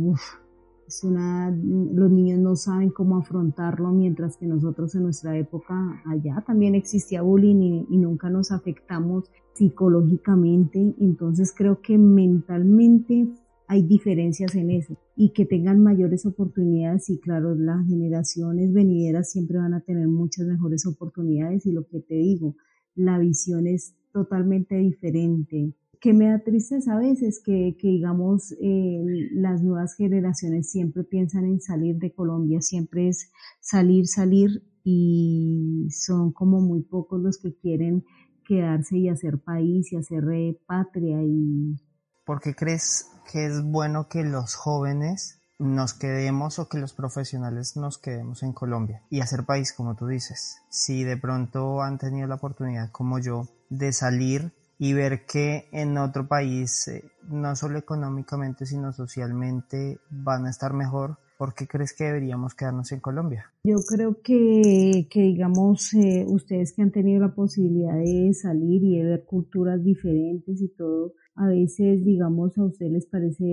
es 0.94 1.04
una, 1.04 1.50
los 1.50 2.12
niños 2.12 2.40
no 2.40 2.56
saben 2.56 2.92
cómo 2.92 3.18
afrontarlo, 3.18 3.92
mientras 3.92 4.38
que 4.38 4.46
nosotros 4.46 4.94
en 4.94 5.04
nuestra 5.04 5.36
época 5.36 6.04
allá 6.06 6.44
también 6.46 6.76
existía 6.76 7.24
bullying 7.24 7.86
y, 7.90 7.98
nunca 7.98 8.30
nos 8.30 8.52
afectamos 8.52 9.32
psicológicamente. 9.54 10.94
Entonces 11.00 11.52
creo 11.58 11.82
que 11.82 11.98
mentalmente 11.98 13.28
hay 13.68 13.82
diferencias 13.82 14.56
en 14.56 14.70
eso. 14.70 14.96
Y 15.16 15.30
que 15.30 15.46
tengan 15.46 15.82
mayores 15.82 16.28
oportunidades 16.28 17.10
y 17.10 17.20
claro, 17.20 17.56
las 17.56 17.88
generaciones 17.88 18.72
venideras 18.72 19.32
siempre 19.32 19.58
van 19.58 19.74
a 19.74 19.82
tener 19.82 20.08
muchas 20.08 20.46
mejores 20.46 20.86
oportunidades. 20.86 21.66
Y 21.66 21.72
lo 21.72 21.88
que 21.88 22.02
te 22.02 22.16
digo, 22.16 22.56
la 22.94 23.18
visión 23.18 23.66
es 23.66 23.96
totalmente 24.12 24.76
diferente 24.76 25.74
que 26.04 26.12
me 26.12 26.28
da 26.28 26.40
tristeza 26.40 26.96
a 26.96 27.00
veces 27.00 27.42
que, 27.42 27.78
que 27.80 27.88
digamos, 27.88 28.54
eh, 28.62 29.02
las 29.32 29.64
nuevas 29.64 29.96
generaciones 29.96 30.70
siempre 30.70 31.06
piensan 31.06 31.46
en 31.46 31.62
salir 31.62 31.96
de 31.96 32.14
Colombia, 32.14 32.60
siempre 32.60 33.08
es 33.08 33.32
salir, 33.62 34.06
salir 34.08 34.66
y 34.84 35.88
son 35.92 36.34
como 36.34 36.60
muy 36.60 36.82
pocos 36.82 37.22
los 37.22 37.38
que 37.38 37.56
quieren 37.56 38.04
quedarse 38.46 38.98
y 38.98 39.08
hacer 39.08 39.40
país 39.40 39.94
y 39.94 39.96
hacer 39.96 40.26
eh, 40.34 40.60
patria. 40.68 41.24
Y... 41.24 41.78
¿Por 42.26 42.42
qué 42.42 42.54
crees 42.54 43.08
que 43.32 43.46
es 43.46 43.64
bueno 43.64 44.10
que 44.10 44.26
los 44.26 44.56
jóvenes 44.56 45.40
nos 45.58 45.94
quedemos 45.94 46.60
o 46.60 46.68
que 46.68 46.80
los 46.80 46.92
profesionales 46.92 47.78
nos 47.78 47.98
quedemos 47.98 48.44
en 48.44 48.52
Colombia 48.52 49.04
y 49.10 49.22
hacer 49.22 49.46
país 49.46 49.72
como 49.72 49.96
tú 49.96 50.08
dices? 50.08 50.58
Si 50.70 51.06
de 51.06 51.16
pronto 51.16 51.82
han 51.82 51.98
tenido 51.98 52.28
la 52.28 52.36
oportunidad 52.36 52.92
como 52.92 53.20
yo 53.20 53.48
de 53.70 53.94
salir 53.94 54.52
y 54.80 54.94
ver 54.94 55.26
que 55.26 55.68
en 55.72 55.98
otro 55.98 56.28
país, 56.28 56.88
eh, 56.88 57.04
no 57.30 57.56
solo 57.56 57.78
económicamente, 57.78 58.66
sino 58.66 58.92
socialmente, 58.92 60.00
van 60.10 60.46
a 60.46 60.50
estar 60.50 60.74
mejor, 60.74 61.18
¿por 61.38 61.54
qué 61.54 61.68
crees 61.68 61.94
que 61.94 62.06
deberíamos 62.06 62.56
quedarnos 62.56 62.92
en 62.92 63.00
Colombia? 63.00 63.52
Yo 63.64 63.78
creo 63.88 64.22
que, 64.22 65.08
que 65.10 65.22
digamos, 65.22 65.94
eh, 65.94 66.26
ustedes 66.28 66.74
que 66.74 66.82
han 66.82 66.92
tenido 66.92 67.22
la 67.22 67.34
posibilidad 67.34 67.96
de 67.96 68.34
salir 68.34 68.84
y 68.84 68.98
de 68.98 69.04
ver 69.04 69.26
culturas 69.26 69.84
diferentes 69.84 70.62
y 70.62 70.70
todo, 70.70 71.14
a 71.36 71.48
veces, 71.48 72.06
digamos, 72.06 72.58
a 72.58 72.66
ustedes 72.66 72.92
les 72.92 73.06
parece 73.08 73.44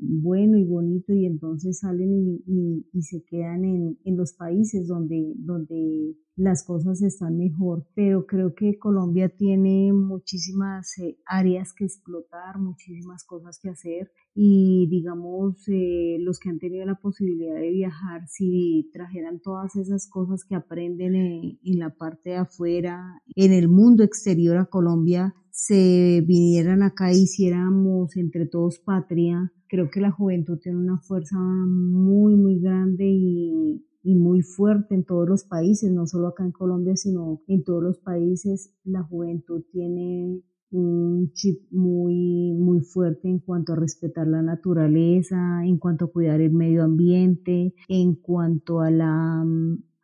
bueno 0.00 0.56
y 0.58 0.64
bonito 0.64 1.12
y 1.12 1.26
entonces 1.26 1.80
salen 1.80 2.40
y, 2.46 3.02
se 3.02 3.24
quedan 3.24 3.64
en, 3.64 4.16
los 4.16 4.32
países 4.32 4.86
donde, 4.86 5.34
donde 5.36 6.14
las 6.36 6.64
cosas 6.64 7.02
están 7.02 7.36
mejor. 7.36 7.86
Pero 7.94 8.26
creo 8.26 8.54
que 8.54 8.78
Colombia 8.78 9.28
tiene 9.28 9.92
muchísimas 9.92 10.98
eh, 10.98 11.18
áreas 11.26 11.72
que 11.72 11.84
explotar, 11.84 12.58
muchísimas 12.58 13.24
cosas 13.24 13.58
que 13.60 13.70
hacer 13.70 14.10
y, 14.34 14.86
digamos, 14.88 15.66
eh, 15.68 16.18
los 16.20 16.38
que 16.38 16.50
han 16.50 16.58
tenido 16.58 16.86
la 16.86 17.00
posibilidad 17.00 17.56
de 17.56 17.70
viajar, 17.70 18.28
si 18.28 18.88
trajeran 18.92 19.40
todas 19.40 19.74
esas 19.74 20.08
cosas 20.08 20.44
que 20.44 20.54
aprenden 20.54 21.16
en, 21.16 21.58
en 21.64 21.78
la 21.78 21.90
parte 21.90 22.30
de 22.30 22.36
afuera, 22.36 23.20
en 23.34 23.52
el 23.52 23.68
mundo 23.68 24.04
exterior 24.04 24.58
a 24.58 24.66
Colombia, 24.66 25.34
se 25.56 26.22
vinieran 26.26 26.82
acá 26.82 27.10
e 27.10 27.16
hiciéramos 27.16 28.14
entre 28.18 28.44
todos 28.44 28.78
patria, 28.78 29.50
creo 29.68 29.90
que 29.90 30.02
la 30.02 30.10
juventud 30.10 30.58
tiene 30.58 30.78
una 30.78 30.98
fuerza 30.98 31.38
muy, 31.38 32.36
muy 32.36 32.60
grande 32.60 33.06
y, 33.06 33.82
y 34.02 34.14
muy 34.16 34.42
fuerte 34.42 34.94
en 34.94 35.04
todos 35.04 35.26
los 35.26 35.44
países, 35.44 35.90
no 35.90 36.06
solo 36.06 36.28
acá 36.28 36.44
en 36.44 36.52
Colombia, 36.52 36.94
sino 36.94 37.40
en 37.48 37.64
todos 37.64 37.82
los 37.82 37.98
países. 37.98 38.74
La 38.84 39.02
juventud 39.02 39.64
tiene 39.72 40.42
un 40.72 41.32
chip 41.32 41.62
muy, 41.70 42.52
muy 42.52 42.82
fuerte 42.82 43.26
en 43.26 43.38
cuanto 43.38 43.72
a 43.72 43.76
respetar 43.76 44.26
la 44.26 44.42
naturaleza, 44.42 45.64
en 45.64 45.78
cuanto 45.78 46.04
a 46.04 46.12
cuidar 46.12 46.42
el 46.42 46.52
medio 46.52 46.84
ambiente, 46.84 47.72
en 47.88 48.14
cuanto 48.14 48.80
a 48.80 48.90
la, 48.90 49.42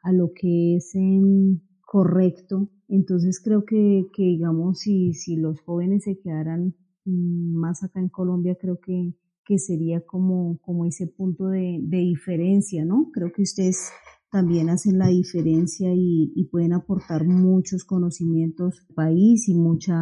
a 0.03 0.13
lo 0.13 0.33
que 0.33 0.77
es 0.77 0.95
em, 0.95 1.61
correcto 1.93 2.71
entonces 2.93 3.41
creo 3.43 3.65
que, 3.65 4.07
que 4.15 4.23
digamos, 4.23 4.81
si, 4.81 5.15
si 5.15 5.37
los 5.37 5.63
jóvenes 5.63 6.05
se 6.05 6.19
quedaran 6.19 6.75
más 7.07 7.83
acá 7.83 8.01
en 8.01 8.11
Colombia, 8.11 8.59
creo 8.61 8.79
que, 8.81 9.15
que 9.47 9.59
sería 9.59 10.03
como, 10.05 10.59
como 10.61 10.85
ese 10.85 11.07
punto 11.07 11.47
de, 11.47 11.79
de 11.83 11.97
diferencia, 11.97 12.85
¿no? 12.85 13.09
Creo 13.11 13.33
que 13.33 13.41
ustedes 13.41 13.91
también 14.31 14.69
hacen 14.69 14.99
la 14.99 15.09
diferencia 15.09 15.91
y, 15.95 16.49
pueden 16.51 16.75
aportar 16.75 17.25
muchos 17.27 17.85
conocimientos 17.85 18.85
al 18.91 18.95
país 18.95 19.49
y 19.49 19.55
mucha, 19.55 19.95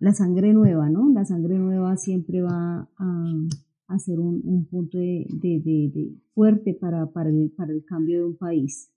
la 0.00 0.14
sangre 0.14 0.54
nueva, 0.54 0.88
¿no? 0.88 1.12
La 1.12 1.26
sangre 1.26 1.58
nueva 1.58 1.98
siempre 1.98 2.40
va 2.40 2.88
a, 2.96 3.98
ser 3.98 4.18
un, 4.18 4.40
un 4.44 4.64
punto 4.64 4.96
de, 4.96 5.26
de, 5.30 5.60
de, 5.62 6.16
fuerte 6.34 6.72
para, 6.72 7.12
para, 7.12 7.28
el, 7.28 7.52
para 7.54 7.74
el 7.74 7.84
cambio 7.84 8.20
de 8.20 8.24
un 8.24 8.36
país. 8.38 8.93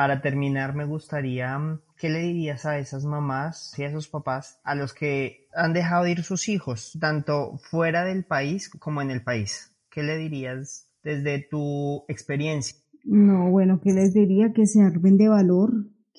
Para 0.00 0.22
terminar, 0.22 0.74
me 0.74 0.86
gustaría, 0.86 1.58
mm, 1.58 1.80
¿qué 1.98 2.08
le 2.08 2.20
dirías 2.20 2.64
a 2.64 2.78
esas 2.78 3.04
mamás 3.04 3.78
y 3.78 3.82
a 3.82 3.88
esos 3.88 4.08
papás 4.08 4.58
a 4.64 4.74
los 4.74 4.94
que 4.94 5.46
han 5.54 5.74
dejado 5.74 6.06
ir 6.06 6.22
sus 6.22 6.48
hijos, 6.48 6.96
tanto 6.98 7.58
fuera 7.58 8.02
del 8.06 8.24
país 8.24 8.70
como 8.70 9.02
en 9.02 9.10
el 9.10 9.22
país? 9.22 9.74
¿Qué 9.90 10.02
le 10.02 10.16
dirías 10.16 10.88
desde 11.04 11.46
tu 11.50 12.04
experiencia? 12.08 12.78
No, 13.04 13.50
bueno, 13.50 13.78
¿qué 13.82 13.92
les 13.92 14.14
diría? 14.14 14.54
Que 14.54 14.64
se 14.64 14.80
armen 14.80 15.18
de 15.18 15.28
valor, 15.28 15.70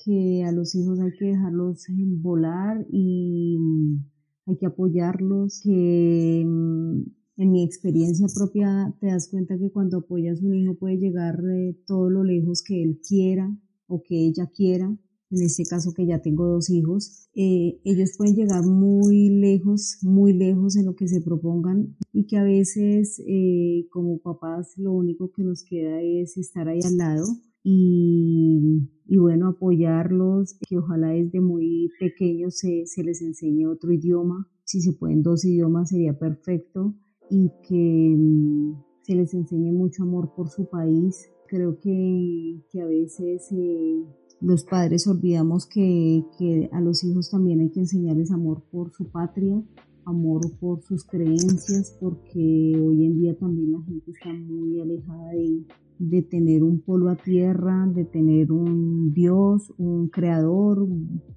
que 0.05 0.43
a 0.47 0.51
los 0.51 0.75
hijos 0.75 0.99
hay 0.99 1.13
que 1.17 1.25
dejarlos 1.25 1.87
volar 2.21 2.85
y 2.87 3.57
mm, 3.59 4.05
hay 4.45 4.57
que 4.57 4.67
apoyarlos, 4.67 5.59
que 5.63 6.43
mm, 6.45 7.01
en 7.37 7.51
mi 7.51 7.63
experiencia 7.63 8.27
propia 8.31 8.93
te 8.99 9.07
das 9.07 9.27
cuenta 9.27 9.57
que 9.57 9.71
cuando 9.71 9.97
apoyas 9.97 10.39
a 10.39 10.45
un 10.45 10.53
hijo 10.53 10.75
puede 10.75 10.97
llegar 10.97 11.41
todo 11.87 12.11
lo 12.11 12.23
lejos 12.23 12.61
que 12.61 12.83
él 12.83 12.99
quiera, 13.01 13.51
o 13.91 14.01
que 14.01 14.15
ella 14.15 14.49
quiera, 14.55 14.85
en 14.85 15.41
este 15.41 15.63
caso 15.63 15.93
que 15.93 16.05
ya 16.05 16.21
tengo 16.21 16.45
dos 16.47 16.69
hijos, 16.69 17.29
eh, 17.35 17.79
ellos 17.83 18.11
pueden 18.17 18.35
llegar 18.35 18.63
muy 18.65 19.29
lejos, 19.29 19.97
muy 20.01 20.33
lejos 20.33 20.75
en 20.75 20.85
lo 20.85 20.95
que 20.95 21.07
se 21.07 21.21
propongan 21.21 21.95
y 22.13 22.25
que 22.25 22.37
a 22.37 22.43
veces 22.43 23.21
eh, 23.27 23.87
como 23.91 24.19
papás 24.19 24.73
lo 24.77 24.91
único 24.93 25.31
que 25.31 25.43
nos 25.43 25.63
queda 25.63 26.01
es 26.01 26.37
estar 26.37 26.67
ahí 26.67 26.79
al 26.83 26.97
lado 26.97 27.25
y, 27.63 28.89
y 29.07 29.17
bueno, 29.17 29.49
apoyarlos, 29.49 30.57
que 30.67 30.77
ojalá 30.77 31.09
desde 31.09 31.39
muy 31.39 31.89
pequeños 31.99 32.57
se, 32.57 32.85
se 32.85 33.03
les 33.03 33.21
enseñe 33.21 33.67
otro 33.67 33.91
idioma, 33.91 34.47
si 34.63 34.81
se 34.81 34.93
pueden 34.93 35.21
dos 35.21 35.45
idiomas 35.45 35.89
sería 35.89 36.17
perfecto 36.17 36.95
y 37.29 37.51
que 37.67 38.15
mm, 38.17 38.73
se 39.03 39.15
les 39.15 39.33
enseñe 39.33 39.71
mucho 39.71 40.03
amor 40.03 40.33
por 40.35 40.49
su 40.49 40.69
país, 40.69 41.29
creo 41.51 41.77
que, 41.81 42.63
que 42.71 42.81
a 42.81 42.85
veces 42.85 43.51
eh, 43.51 44.05
los 44.39 44.63
padres 44.63 45.05
olvidamos 45.05 45.65
que, 45.65 46.23
que, 46.39 46.69
a 46.71 46.79
los 46.79 47.03
hijos 47.03 47.29
también 47.29 47.59
hay 47.59 47.69
que 47.71 47.81
enseñarles 47.81 48.31
amor 48.31 48.63
por 48.71 48.93
su 48.93 49.11
patria 49.11 49.61
amor 50.05 50.41
por 50.59 50.81
sus 50.81 51.03
creencias, 51.03 51.95
porque 51.99 52.73
hoy 52.75 53.05
en 53.05 53.19
día 53.19 53.37
también 53.37 53.71
la 53.71 53.81
gente 53.83 54.11
está 54.11 54.33
muy 54.33 54.79
alejada 54.79 55.31
de, 55.31 55.63
de 55.99 56.21
tener 56.23 56.63
un 56.63 56.79
polo 56.79 57.09
a 57.09 57.15
tierra, 57.15 57.85
de 57.87 58.05
tener 58.05 58.51
un 58.51 59.13
Dios, 59.13 59.73
un 59.77 60.07
creador, 60.07 60.87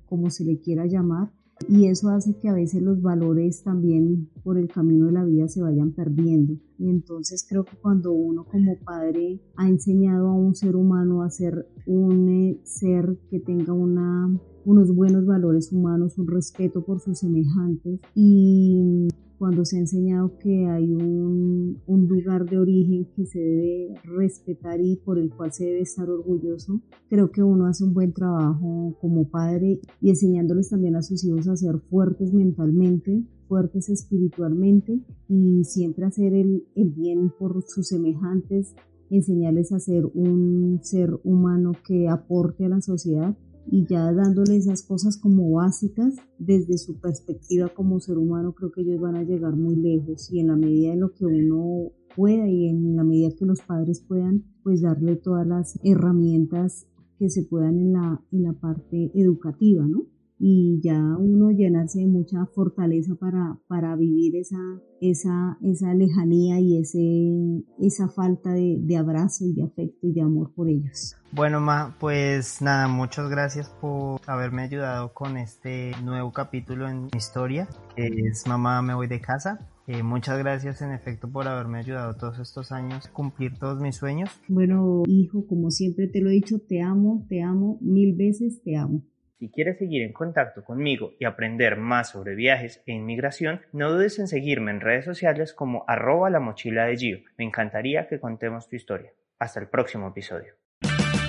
como 0.07 0.31
se 0.31 0.45
le 0.45 0.59
quiera 0.61 0.87
llamar. 0.87 1.31
Y 1.69 1.87
eso 1.87 2.11
hace 2.11 2.37
que 2.37 2.49
a 2.49 2.55
veces 2.55 2.83
los 2.83 3.01
valores 3.01 3.63
también 3.63 4.29
por 4.43 4.59
el 4.59 4.69
camino 4.69 5.07
de 5.07 5.13
la 5.13 5.25
vida 5.25 5.49
se 5.49 5.63
vayan 5.63 5.93
perdiendo. 5.93 6.55
Y 6.79 6.91
entonces 6.91 7.47
creo 7.49 7.65
que 7.65 7.77
cuando 7.77 8.13
uno 8.13 8.45
como 8.45 8.77
padre 8.79 9.41
ha 9.57 9.69
enseñado 9.69 10.29
a 10.29 10.35
un 10.35 10.55
ser 10.55 10.77
humano 10.77 11.23
a 11.23 11.31
ser 11.31 11.67
un 11.87 12.29
eh, 12.29 12.61
ser 12.65 13.19
que 13.31 13.41
tenga 13.41 13.73
una 13.73 14.39
unos 14.65 14.95
buenos 14.95 15.27
valores 15.27 15.73
humanos, 15.73 16.19
un 16.19 16.27
respeto 16.27 16.85
por 16.85 17.01
sus 17.01 17.19
semejantes. 17.19 18.01
Y 18.15 19.09
cuando 19.39 19.65
se 19.65 19.77
ha 19.77 19.81
enseñado 19.81 20.39
que 20.39 20.67
hay 20.67 20.95
un, 20.95 21.81
un, 21.87 22.09
lugar 22.09 22.49
de 22.49 22.59
origen 22.59 23.07
que 23.15 23.27
se 23.27 23.39
debe 23.39 23.95
respetar 24.05 24.81
y 24.81 24.97
por 24.97 25.19
el 25.19 25.31
cual 25.31 25.53
se 25.53 25.65
debe 25.65 25.81
estar 25.81 26.09
orgulloso, 26.09 26.81
creo 27.09 27.31
que 27.31 27.43
uno 27.43 27.67
hace 27.67 27.85
un 27.85 27.95
buen 27.95 28.13
trabajo 28.13 28.97
como 29.01 29.29
padre 29.29 29.81
y 30.01 30.11
enseñándoles 30.11 30.71
también 30.71 30.97
a 30.97 31.03
sus 31.03 31.25
hijos 31.25 31.49
a 31.49 31.57
ser 31.57 31.79
fuertes 31.91 32.33
mentalmente, 32.33 33.23
fuertes 33.49 33.89
espiritualmente 33.89 35.01
y 35.29 35.65
siempre 35.65 36.07
hacer 36.07 36.33
el, 36.33 36.65
el 36.75 36.91
bien 36.91 37.31
por 37.39 37.63
sus 37.67 37.89
semejantes, 37.89 38.75
enseñarles 39.11 39.73
a 39.73 39.81
ser 39.81 40.07
un 40.15 40.81
ser 40.83 41.19
humano 41.25 41.73
que 41.87 42.09
aporte 42.09 42.65
a 42.65 42.69
la 42.69 42.81
sociedad 42.81 43.37
y 43.67 43.87
ya 43.87 44.13
dándole 44.13 44.57
esas 44.57 44.83
cosas 44.83 45.17
como 45.19 45.51
básicas 45.53 46.17
desde 46.39 46.79
su 46.79 47.01
perspectiva 47.01 47.69
como 47.69 48.01
ser 48.01 48.19
humano 48.19 48.55
creo 48.55 48.71
que 48.73 48.83
ellos 48.83 49.01
van 49.01 49.17
a 49.17 49.23
llegar 49.23 49.57
muy 49.57 49.77
lejos 49.77 50.31
y 50.33 50.41
en 50.41 50.49
la 50.49 50.57
medida 50.57 50.91
de 50.91 50.97
lo 50.97 51.13
que 51.13 51.25
uno 51.25 51.93
pueda 52.15 52.49
y 52.49 52.69
en 52.69 52.97
la 52.97 53.05
medida 53.05 53.35
que 53.37 53.47
los 53.47 53.63
padres 53.63 54.01
puedan 54.01 54.45
pues 54.63 54.83
darle 54.83 55.17
todas 55.17 55.47
las 55.47 55.79
herramientas 55.85 56.87
que 57.19 57.31
se 57.31 57.45
puedan 57.45 57.79
en 57.79 57.93
la, 57.93 58.21
en 58.33 58.43
la 58.43 58.53
parte 58.55 59.11
educativa, 59.15 59.87
¿no? 59.87 60.07
Y 60.47 60.79
ya 60.83 60.99
uno 60.99 61.53
llenarse 61.53 62.01
de 62.01 62.07
mucha 62.07 62.45
fortaleza 62.55 63.15
para, 63.15 63.57
para 63.67 63.97
vivir 63.97 64.37
esa, 64.37 64.59
esa, 65.01 65.57
esa 65.63 65.95
lejanía 65.95 66.61
y 66.61 66.77
ese, 66.81 67.65
esa 67.79 68.11
falta 68.11 68.53
de, 68.53 68.77
de, 68.79 68.97
abrazo 68.99 69.47
y 69.47 69.55
de 69.55 69.63
afecto 69.63 70.07
y 70.07 70.13
de 70.13 70.21
amor 70.21 70.53
por 70.55 70.69
ellos. 70.69 71.17
Bueno, 71.33 71.63
Ma, 71.63 71.97
pues 71.99 72.61
nada, 72.61 72.89
muchas 72.89 73.31
gracias 73.31 73.71
por 73.81 74.21
haberme 74.27 74.65
ayudado 74.65 75.15
con 75.15 75.39
este 75.39 75.93
nuevo 76.05 76.31
capítulo 76.31 76.91
en 76.91 77.05
mi 77.05 77.11
historia, 77.17 77.67
que 77.97 78.07
es 78.07 78.47
Mamá, 78.47 78.83
me 78.83 78.95
voy 78.95 79.07
de 79.07 79.23
casa. 79.23 79.67
Eh, 79.87 80.03
muchas 80.03 80.39
gracias 80.39 80.83
en 80.83 80.93
efecto 80.93 81.27
por 81.27 81.49
haberme 81.49 81.79
ayudado 81.79 82.17
todos 82.17 82.39
estos 82.39 82.71
años 82.71 83.07
a 83.07 83.13
cumplir 83.15 83.59
todos 83.59 83.81
mis 83.81 83.97
sueños. 83.97 84.29
Bueno, 84.49 85.05
hijo, 85.07 85.47
como 85.47 85.71
siempre 85.71 86.07
te 86.07 86.21
lo 86.21 86.29
he 86.29 86.35
dicho, 86.35 86.59
te 86.59 86.83
amo, 86.83 87.25
te 87.31 87.43
amo, 87.43 87.79
mil 87.81 88.15
veces 88.15 88.63
te 88.63 88.77
amo. 88.77 89.03
Si 89.39 89.51
quieres 89.51 89.79
seguir 89.79 90.03
en 90.03 90.13
contacto 90.13 90.65
conmigo 90.65 91.13
y 91.19 91.25
aprender 91.25 91.77
más 91.77 92.11
sobre 92.11 92.35
viajes 92.35 92.83
e 92.87 92.93
inmigración, 92.93 93.63
no 93.73 93.91
dudes 93.91 94.19
en 94.19 94.29
seguirme 94.29 94.71
en 94.71 94.81
redes 94.81 95.05
sociales 95.05 95.53
como 95.53 95.85
arroba 95.89 96.31
la 96.31 96.41
mochila 96.41 96.85
de 96.87 96.97
Gio. 96.97 97.19
Me 97.37 97.45
encantaría 97.45 98.07
que 98.07 98.21
contemos 98.21 98.69
tu 98.69 98.77
historia. 98.77 99.13
Hasta 99.39 99.61
el 99.61 99.69
próximo 99.69 100.09
episodio. 100.09 100.55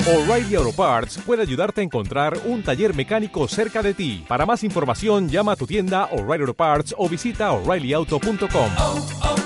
O'Reilly 0.08 0.54
Auto 0.54 0.72
Parts 0.72 1.18
puede 1.26 1.42
ayudarte 1.42 1.82
a 1.82 1.84
encontrar 1.84 2.38
un 2.46 2.62
taller 2.62 2.94
mecánico 2.94 3.48
cerca 3.48 3.82
de 3.82 3.96
ti. 3.96 4.24
Para 4.28 4.46
más 4.46 4.64
información, 4.64 5.28
llama 5.28 5.54
a 5.54 5.56
tu 5.56 5.66
tienda 5.66 6.06
O'Reilly 6.12 6.42
Auto 6.42 6.54
Parts 6.54 6.94
o 6.96 7.10
visita 7.10 7.52
oreillyauto.com. 7.52 9.45